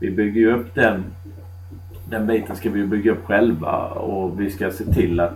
[0.00, 1.04] vi bygger ju upp den,
[2.04, 5.32] den biten ska vi bygga upp själva och vi ska se till att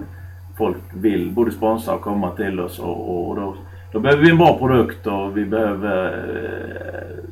[0.57, 3.57] folk vill både sponsra och komma till oss och, och då,
[3.93, 7.25] då behöver vi en bra produkt och vi behöver eh,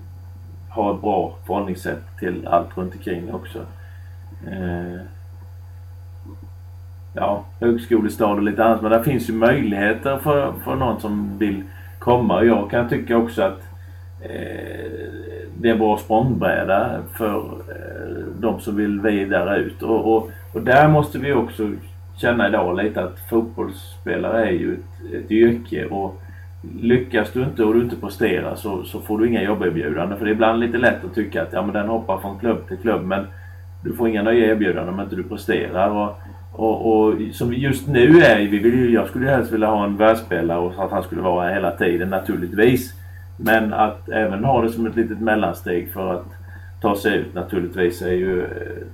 [0.75, 3.59] ha ett bra förhållningssätt till allt runt omkring också.
[4.47, 5.01] Eh,
[7.13, 8.83] ja, högskolestad och lite annat.
[8.83, 11.63] Men det finns ju möjligheter för, för någon som vill
[11.99, 12.39] komma.
[12.39, 13.61] Och jag kan tycka också att
[14.21, 14.93] eh,
[15.59, 17.37] det är en bra språngbräda för
[17.69, 19.83] eh, de som vill vidare ut.
[19.83, 21.71] Och, och, och där måste vi också
[22.17, 25.87] känna idag lite att fotbollsspelare är ju ett, ett yrke.
[25.87, 26.21] Och
[26.81, 30.19] lyckas du inte och du inte presterar så, så får du inga jobberbjudanden.
[30.19, 32.69] För det är ibland lite lätt att tycka att ja, men den hoppar från klubb
[32.69, 33.05] till klubb.
[33.05, 33.27] Men
[33.85, 35.91] du får inga nya erbjudanden om inte du presterar.
[35.91, 36.17] Och,
[36.53, 39.97] och, och som just nu är vi vill ju, jag skulle helst vilja ha en
[39.97, 42.95] världsspelare och att han skulle vara här hela tiden naturligtvis.
[43.37, 46.27] Men att även ha det som ett litet mellansteg för att
[46.81, 48.49] ta sig ut naturligtvis är ju, eh,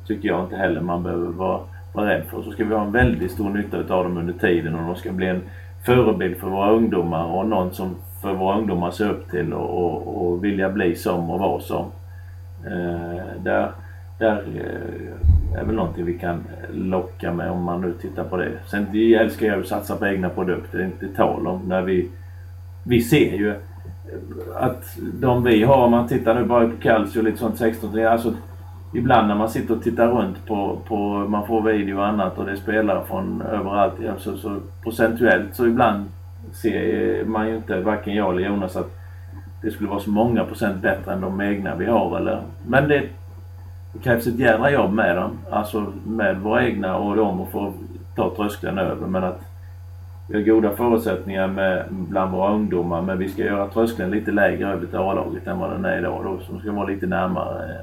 [0.06, 1.60] tycker jag inte heller man behöver vara
[1.92, 2.42] vara rädd för.
[2.42, 5.12] Så ska vi ha en väldigt stor nytta utav dem under tiden och de ska
[5.12, 5.42] bli en
[5.84, 10.26] förebild för våra ungdomar och någon som för våra ungdomar ser upp till och, och,
[10.26, 11.86] och vilja bli som och vara som.
[12.66, 13.70] Eh, där
[14.18, 18.50] där eh, är väl någonting vi kan locka med om man nu tittar på det.
[18.70, 21.60] Sen älskar jag att satsa på egna produkter, det är inte tal om.
[21.66, 22.10] När vi,
[22.84, 23.54] vi ser ju
[24.54, 24.84] att
[25.20, 28.34] de vi har, om man tittar nu bara på Calcio och lite sånt 16 alltså
[28.94, 30.96] ibland när man sitter och tittar runt på, på
[31.28, 33.94] man får video och annat och det är spelare från överallt.
[34.10, 36.04] Alltså, så, så procentuellt så ibland
[36.52, 38.90] ser man ju inte, varken jag eller Jonas, att
[39.62, 42.16] det skulle vara så många procent bättre än de egna vi har.
[42.16, 43.02] Eller, men det,
[43.98, 45.38] det krävs ett jädra jobb med dem.
[45.50, 47.72] Alltså med våra egna och dem och få
[48.16, 49.06] ta tröskeln över.
[49.06, 49.40] Men att
[50.28, 54.68] vi har goda förutsättningar med, bland våra ungdomar men vi ska göra tröskeln lite lägre
[54.68, 56.24] över till A-laget än vad den är idag.
[56.24, 57.80] Då, som ska vara lite närmare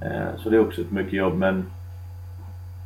[0.00, 1.34] eh, så det är också ett mycket jobb.
[1.34, 1.66] Men,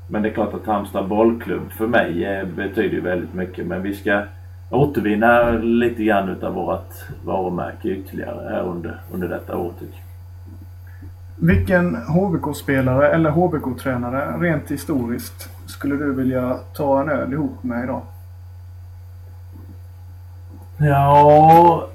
[0.09, 3.67] men det är klart att Halmstad bollklubb för mig betyder väldigt mycket.
[3.67, 4.23] Men vi ska
[4.71, 6.95] återvinna lite grann utav vårt
[7.25, 10.12] varumärke ytterligare här under, under detta år tycker jag.
[11.45, 18.03] Vilken HBK-spelare eller HBK-tränare rent historiskt skulle du vilja ta en öl ihop med idag?
[20.79, 21.89] Ja...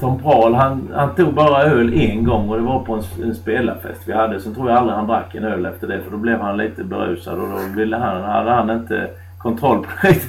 [0.00, 3.34] Tom Prahl han, han tog bara öl en gång och det var på en, en
[3.34, 4.40] spelarfest vi hade.
[4.40, 6.84] Sen tror jag aldrig han drack en öl efter det för då blev han lite
[6.84, 10.20] berusad och då ville han, hade han inte kontroll på det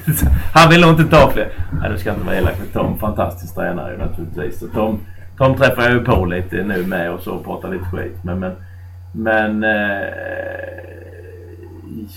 [0.54, 1.48] Han ville nog inte ta fler.
[1.80, 2.98] Nej, du ska inte vara elak med Tom.
[2.98, 4.58] Fantastisk tränare naturligtvis.
[4.58, 5.00] Så Tom,
[5.40, 8.38] Tom träffar jag ju på lite nu med och så och pratar lite skit Men,
[8.38, 8.52] men,
[9.12, 10.08] men eh,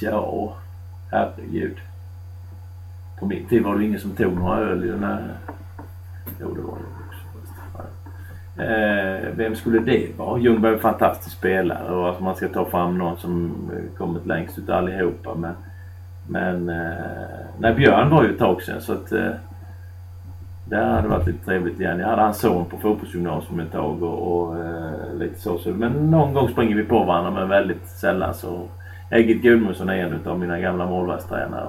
[0.01, 0.53] ja,
[1.11, 1.77] herregud.
[3.19, 4.83] På min tid var det ingen som tog några öl.
[6.41, 6.77] Jo, det var
[8.55, 8.63] det.
[8.63, 10.39] Eh, vem skulle det vara?
[10.39, 13.53] Ljungberg är en fantastisk spelare och att man ska ta fram någon som
[13.97, 15.35] kommit längst ut allihopa.
[15.35, 15.53] Men,
[16.27, 16.93] men eh,
[17.59, 19.31] nej, Björn var ju ett tag sedan så att eh,
[20.73, 21.99] där hade det varit lite trevligt igen.
[21.99, 25.69] Jag hade hans son på fotbollsgymnasium ett tag och, och eh, lite så, så.
[25.69, 28.67] Men någon gång springer vi på varandra men väldigt sällan så.
[29.11, 31.67] Egil Gudmundsson är en av mina gamla målvaktstränare.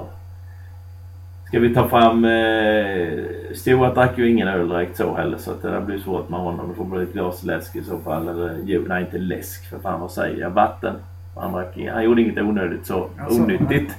[1.46, 2.24] Ska vi ta fram...
[2.24, 3.24] Eh,
[3.54, 6.68] Stewart drack ju ingen öl direkt så heller så att det blir svårt med honom.
[6.68, 8.28] Det får bli ett glas läsk i så fall.
[8.28, 10.50] Eller nej inte läsk för fan vad säger jag?
[10.50, 10.94] Vatten.
[11.36, 13.08] Han, drack, han gjorde inget onödigt så.
[13.20, 13.96] Alltså, onyttigt.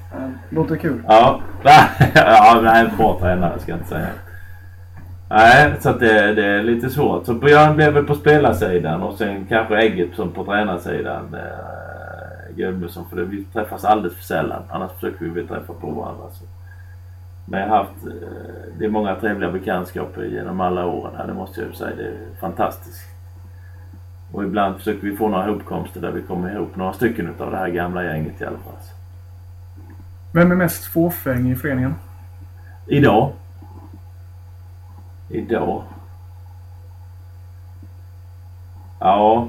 [0.50, 1.04] Låter kul.
[1.08, 1.40] Ja.
[2.16, 4.08] ja, nej, bra tränare ska jag inte säga.
[5.30, 7.26] Nej, så det, det, är lite svårt.
[7.26, 11.34] Så Björn blev väl på spelarsidan och sen kanske Ägget som på tränarsidan.
[11.34, 12.70] Eh,
[13.10, 14.64] för det, vi träffas alldeles för sällan.
[14.70, 16.24] Annars försöker vi träffa på varandra.
[16.32, 16.46] Så.
[17.46, 18.12] Men jag har haft, eh,
[18.80, 21.96] det är många trevliga bekantskaper genom alla åren här, det måste jag säga.
[21.96, 23.10] Det är fantastiskt.
[24.32, 27.58] Och ibland försöker vi få några ihopkomster där vi kommer ihop några stycken utav det
[27.58, 28.74] här gamla gänget i alla fall.
[30.34, 31.96] Vem är mest fåfäng i föreningen?
[32.88, 33.32] Idag?
[35.30, 35.84] Idag?
[39.00, 39.48] Ja.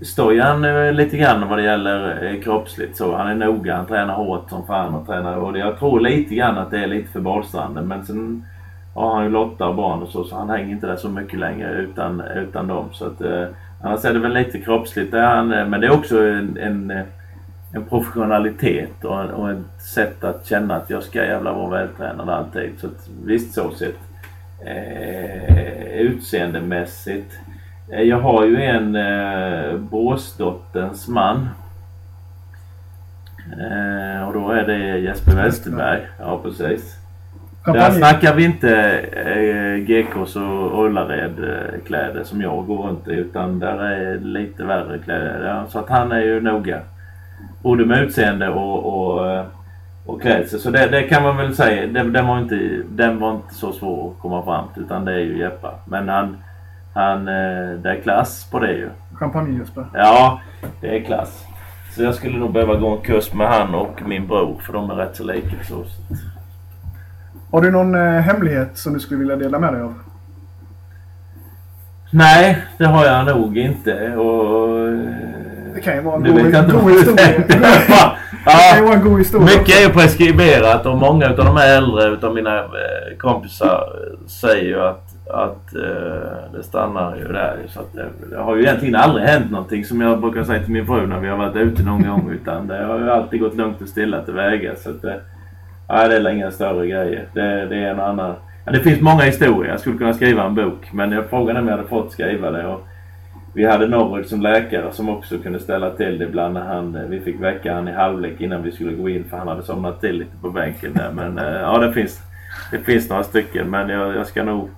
[0.00, 3.16] Stojan eh, lite grann vad det gäller eh, kroppsligt så.
[3.16, 6.58] Han är noga, han tränar hårt som fan och tränar och jag tror lite grann
[6.58, 8.44] att det är lite för badstranden men sen
[8.94, 11.38] har han ju Lotta och barn och så så han hänger inte där så mycket
[11.38, 13.46] längre utan, utan dem så att eh,
[13.82, 16.90] annars är det väl lite kroppsligt där han, eh, men det är också en, en,
[16.90, 17.04] eh,
[17.74, 22.70] en professionalitet och, och ett sätt att känna att jag ska jävla vara vältränad alltid
[22.78, 23.98] så att visst så sett
[24.66, 27.38] eh, utseendemässigt
[27.92, 31.48] Eh, jag har ju en eh, Båsdotterns man.
[33.52, 36.00] Eh, och då är det Jesper Westerberg.
[36.18, 36.98] Ja precis.
[37.64, 43.58] Där snackar vi inte eh, GKs och Ullared-kläder eh, som jag går runt i utan
[43.58, 45.44] där är lite värre kläder.
[45.46, 46.80] Ja, så att han är ju noga.
[47.62, 49.44] Både med utseende och, och,
[50.12, 50.60] eh, och klädsel.
[50.60, 51.86] Så det, det, kan man väl säga.
[51.86, 55.12] Den, den, var inte, den var inte så svår att komma fram till utan det
[55.12, 55.74] är ju Jeppa.
[55.86, 56.36] Men han
[56.94, 58.90] han, eh, det är klass på det ju.
[59.14, 59.84] Champagne-Jesper?
[59.94, 60.40] Ja,
[60.80, 61.44] det är klass.
[61.96, 64.90] Så jag skulle nog behöva gå en kurs med han och min bror för de
[64.90, 65.64] är rätt så lika.
[65.68, 65.84] Så.
[67.50, 69.94] Har du någon eh, hemlighet som du skulle vilja dela med dig av?
[72.10, 74.16] Nej, det har jag nog inte.
[74.16, 74.88] Och,
[75.74, 78.16] det kan ju vara en god historia.
[78.46, 79.46] ja, det vara en god historia.
[79.46, 83.84] Mycket är preskriberat och många av de äldre utav mina eh, kompisar
[84.26, 87.58] säger ju att att eh, det stannar ju där.
[87.68, 90.72] Så att det, det, har ju egentligen aldrig hänt någonting som jag brukar säga till
[90.72, 92.30] min fru när vi har varit ute någon gång.
[92.42, 94.76] Utan det har ju alltid gått lugnt och stilla tillväga.
[94.76, 95.20] Så att det,
[95.88, 97.28] ja, det är inga större grejer.
[97.34, 98.34] Det, det är en annan...
[98.64, 99.70] Ja, det finns många historier.
[99.70, 100.92] Jag skulle kunna skriva en bok.
[100.92, 102.66] Men jag frågade om jag hade fått skriva det.
[102.66, 102.86] Och
[103.54, 107.20] vi hade Norrud som läkare som också kunde ställa till det ibland när han, vi
[107.20, 110.18] fick väcka han i halvlek innan vi skulle gå in för han hade somnat till
[110.18, 111.12] lite på bänken där.
[111.12, 112.20] Men eh, ja, det finns,
[112.70, 113.70] det finns några stycken.
[113.70, 114.70] Men jag, jag ska nog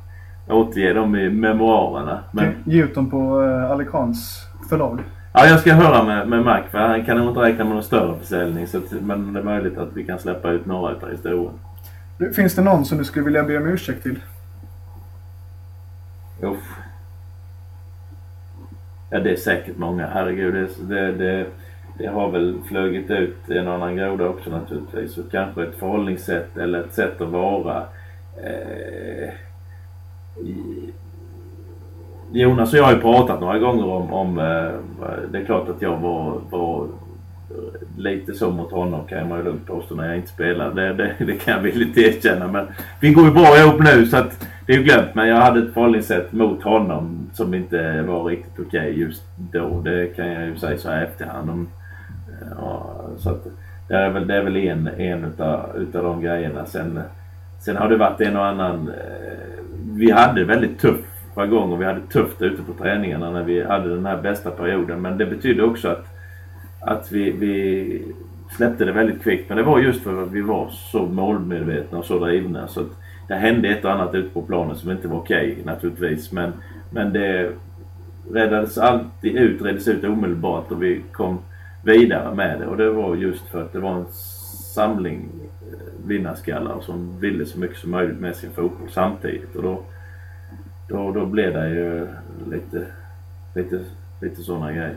[0.49, 2.21] återge dem i memoarerna.
[2.33, 2.55] Men...
[2.65, 4.99] Ge ut dem på uh, Alicans förlag.
[5.33, 7.83] Ja, jag ska höra med, med Mac för han kan nog inte räkna med någon
[7.83, 8.67] större försäljning.
[8.67, 11.53] Så men det är möjligt att vi kan släppa ut några utav historien.
[12.37, 14.21] Finns det någon som du skulle vilja be om ursäkt till?
[16.43, 16.84] Uff.
[19.15, 20.07] Ja, det är säkert många.
[20.07, 21.47] Herregud, det, det, det,
[21.99, 25.19] det har väl flugit ut en annan groda också naturligtvis.
[25.19, 27.83] Och kanske ett förhållningssätt eller ett sätt att vara.
[28.45, 29.29] Eh,
[32.33, 35.83] Jonas och jag har ju pratat några gånger om, om eh, det är klart att
[35.83, 36.89] jag var, var
[37.97, 40.75] lite så mot honom kan man ju lugnt påstå när jag inte spelar.
[40.75, 42.49] Det, det, det kan jag villigt erkänna.
[42.49, 42.67] Men
[43.01, 45.15] vi går ju bra ihop nu så att det är ju glömt.
[45.15, 49.81] Men jag hade ett förhållningssätt mot honom som inte var riktigt okej okay just då.
[49.81, 51.51] Det kan jag ju säga så här efterhand.
[51.51, 51.69] Om,
[52.29, 53.47] eh, ja, så att
[53.89, 56.67] det är väl, det är väl en, en utav, utav de grejerna.
[56.67, 57.01] Sen,
[57.61, 61.77] sen har det varit en och annan eh, vi hade väldigt tuffa gånger.
[61.77, 65.03] Vi hade tufft ute på träningarna när vi hade den här bästa perioden.
[65.03, 66.07] Men det betydde också att,
[66.81, 68.03] att vi, vi
[68.57, 69.49] släppte det väldigt kvickt.
[69.49, 72.69] Men det var just för att vi var så målmedvetna och så drivna.
[72.69, 75.65] Så att det hände ett och annat ute på planen som inte var okej okay,
[75.65, 76.33] naturligtvis.
[76.33, 76.53] Men,
[76.91, 77.53] men det
[78.33, 81.39] räddades alltid ut, reddes ut omedelbart och vi kom
[81.83, 82.67] vidare med det.
[82.67, 84.07] Och det var just för att det var en
[84.75, 85.29] samling
[85.73, 89.57] eh, vinnarskallar som ville så mycket som möjligt med sin fotboll samtidigt.
[89.57, 89.83] Och då,
[90.89, 92.09] då, då blev det ju
[92.51, 92.87] lite,
[93.55, 93.81] lite,
[94.21, 94.97] lite sådana grejer.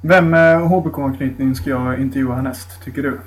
[0.00, 3.18] Vem eh, med HBK-anknytning ska jag intervjua härnäst, tycker du?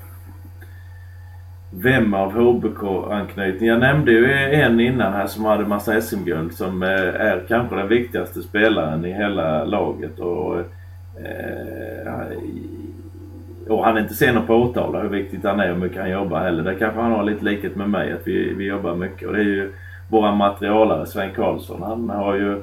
[1.74, 3.70] Vem av HBK-anknytning?
[3.70, 6.90] Jag nämnde ju en innan här som hade massa SM-guld som eh,
[7.22, 10.20] är kanske den viktigaste spelaren i hela laget.
[10.20, 12.24] Och, eh,
[13.68, 16.12] och han är inte sen att påtala hur viktigt han är och hur mycket han
[16.12, 16.64] jobbar heller.
[16.64, 19.28] Där kanske han har lite likhet med mig att vi, vi jobbar mycket.
[19.28, 19.74] Och det är ju
[20.10, 21.82] våra materialare Sven Karlsson.
[21.82, 22.62] Han har ju,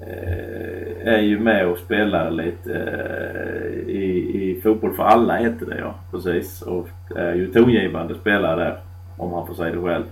[0.00, 5.78] Eh, är ju med och spelar lite eh, i, i Fotboll för alla heter det
[5.78, 5.94] ja.
[6.10, 6.62] Precis.
[6.62, 8.78] Och är ju tongivande spelare där.
[9.16, 10.04] Om han får säga det själv.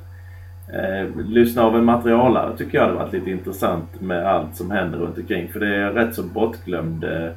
[0.68, 4.99] Eh, lyssna av en materialare tycker jag hade varit lite intressant med allt som händer
[4.99, 5.49] runt omkring.
[5.49, 7.30] För det är rätt så bortglömd eh,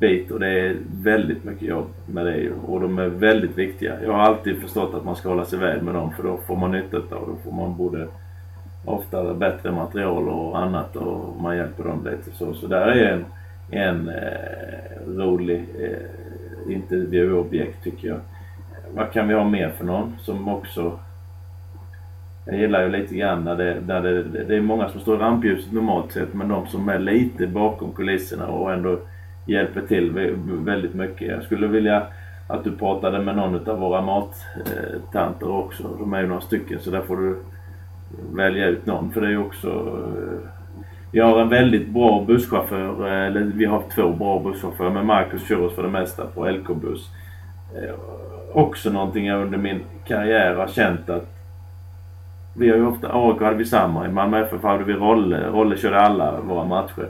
[0.00, 4.02] bit och det är väldigt mycket jobb med det och de är väldigt viktiga.
[4.02, 6.56] Jag har alltid förstått att man ska hålla sig väl med dem för då får
[6.56, 7.20] man nytta av dem.
[7.26, 8.08] Då får man både
[8.86, 12.54] ofta bättre material och annat och man hjälper dem lite så.
[12.54, 13.24] Så där är en,
[13.70, 18.20] en eh, rolig eh, intervjuobjekt tycker jag.
[18.94, 20.98] Vad kan vi ha mer för någon som också
[22.48, 25.18] jag gillar ju lite grann när det, när det, det är många som står i
[25.18, 28.98] rampljuset normalt sett men de som är lite bakom kulisserna och ändå
[29.46, 30.10] hjälper till
[30.64, 31.28] väldigt mycket.
[31.28, 32.06] Jag skulle vilja
[32.48, 35.96] att du pratade med någon av våra mattanter också.
[35.98, 37.36] De är ju några stycken så där får du
[38.32, 39.12] välja ut någon.
[39.12, 39.68] För det är ju också...
[39.68, 40.50] Eh,
[41.12, 45.48] vi har en väldigt bra busschaufför, eh, eller vi har två bra busschaufförer, men Marcus
[45.48, 47.10] kör oss för det mesta på LK-buss.
[47.74, 47.94] Eh,
[48.52, 51.32] också någonting jag under min karriär har känt att
[52.58, 55.76] vi har ju ofta, AIK hade vi samma, i Malmö FF hade vi Rolle, Rolle
[55.76, 57.08] körde alla våra matcher.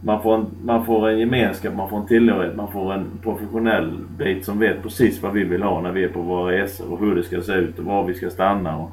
[0.00, 3.98] Man får, en, man får en gemenskap, man får en tillhörighet, man får en professionell
[4.18, 7.00] bit som vet precis vad vi vill ha när vi är på våra resor och
[7.00, 8.76] hur det ska se ut och var vi ska stanna.
[8.76, 8.90] Och,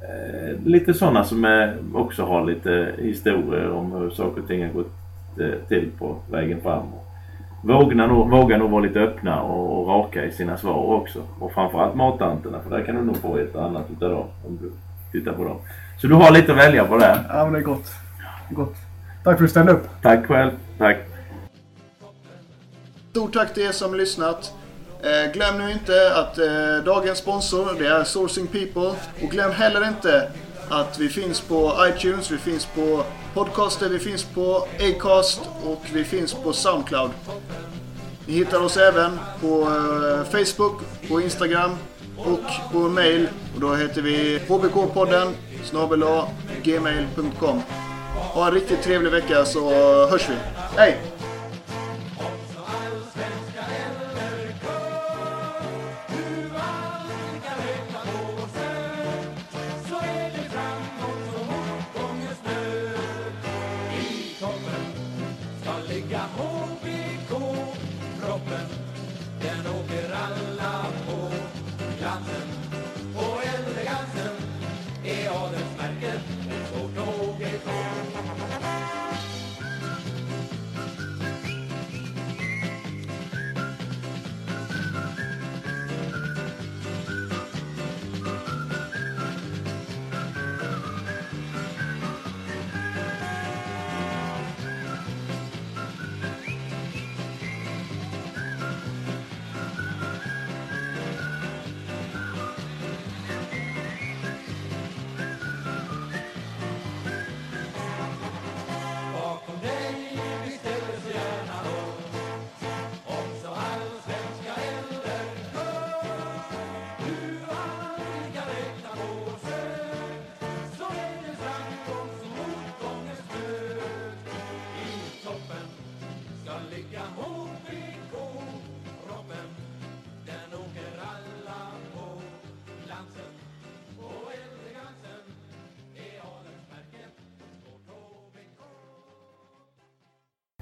[0.00, 4.72] eh, lite sådana som är, också har lite historier om hur saker och ting har
[4.72, 4.92] gått
[5.40, 6.86] eh, till på vägen fram.
[7.62, 11.22] Våga nog, våga nog vara lite öppna och, och raka i sina svar också.
[11.38, 14.72] Och framförallt matanterna för där kan du nog få ett annat utav dem om du
[15.12, 15.56] tittar på dem.
[16.00, 17.24] Så du har lite att välja på där.
[17.28, 17.86] Ja men det är gott.
[18.50, 18.74] gott.
[19.24, 19.88] Tack för att du ställde upp.
[20.02, 20.50] Tack själv.
[20.78, 20.96] Tack.
[23.10, 24.52] Stort tack till er som lyssnat.
[25.02, 28.94] Eh, glöm nu inte att eh, dagens sponsor det är Sourcing People.
[29.22, 30.30] Och glöm heller inte
[30.68, 36.04] att vi finns på iTunes, vi finns på Podcaster, vi finns på Acast och vi
[36.04, 37.10] finns på Soundcloud.
[38.26, 41.70] Ni hittar oss även på eh, Facebook, på Instagram
[42.16, 43.28] och på mail.
[43.54, 45.34] Och då heter vi hbkpodden
[45.64, 46.04] snabel
[46.62, 47.62] gmail.com.
[48.14, 49.70] Ha en riktigt trevlig vecka så
[50.06, 50.34] hörs vi.
[50.76, 51.17] Hej!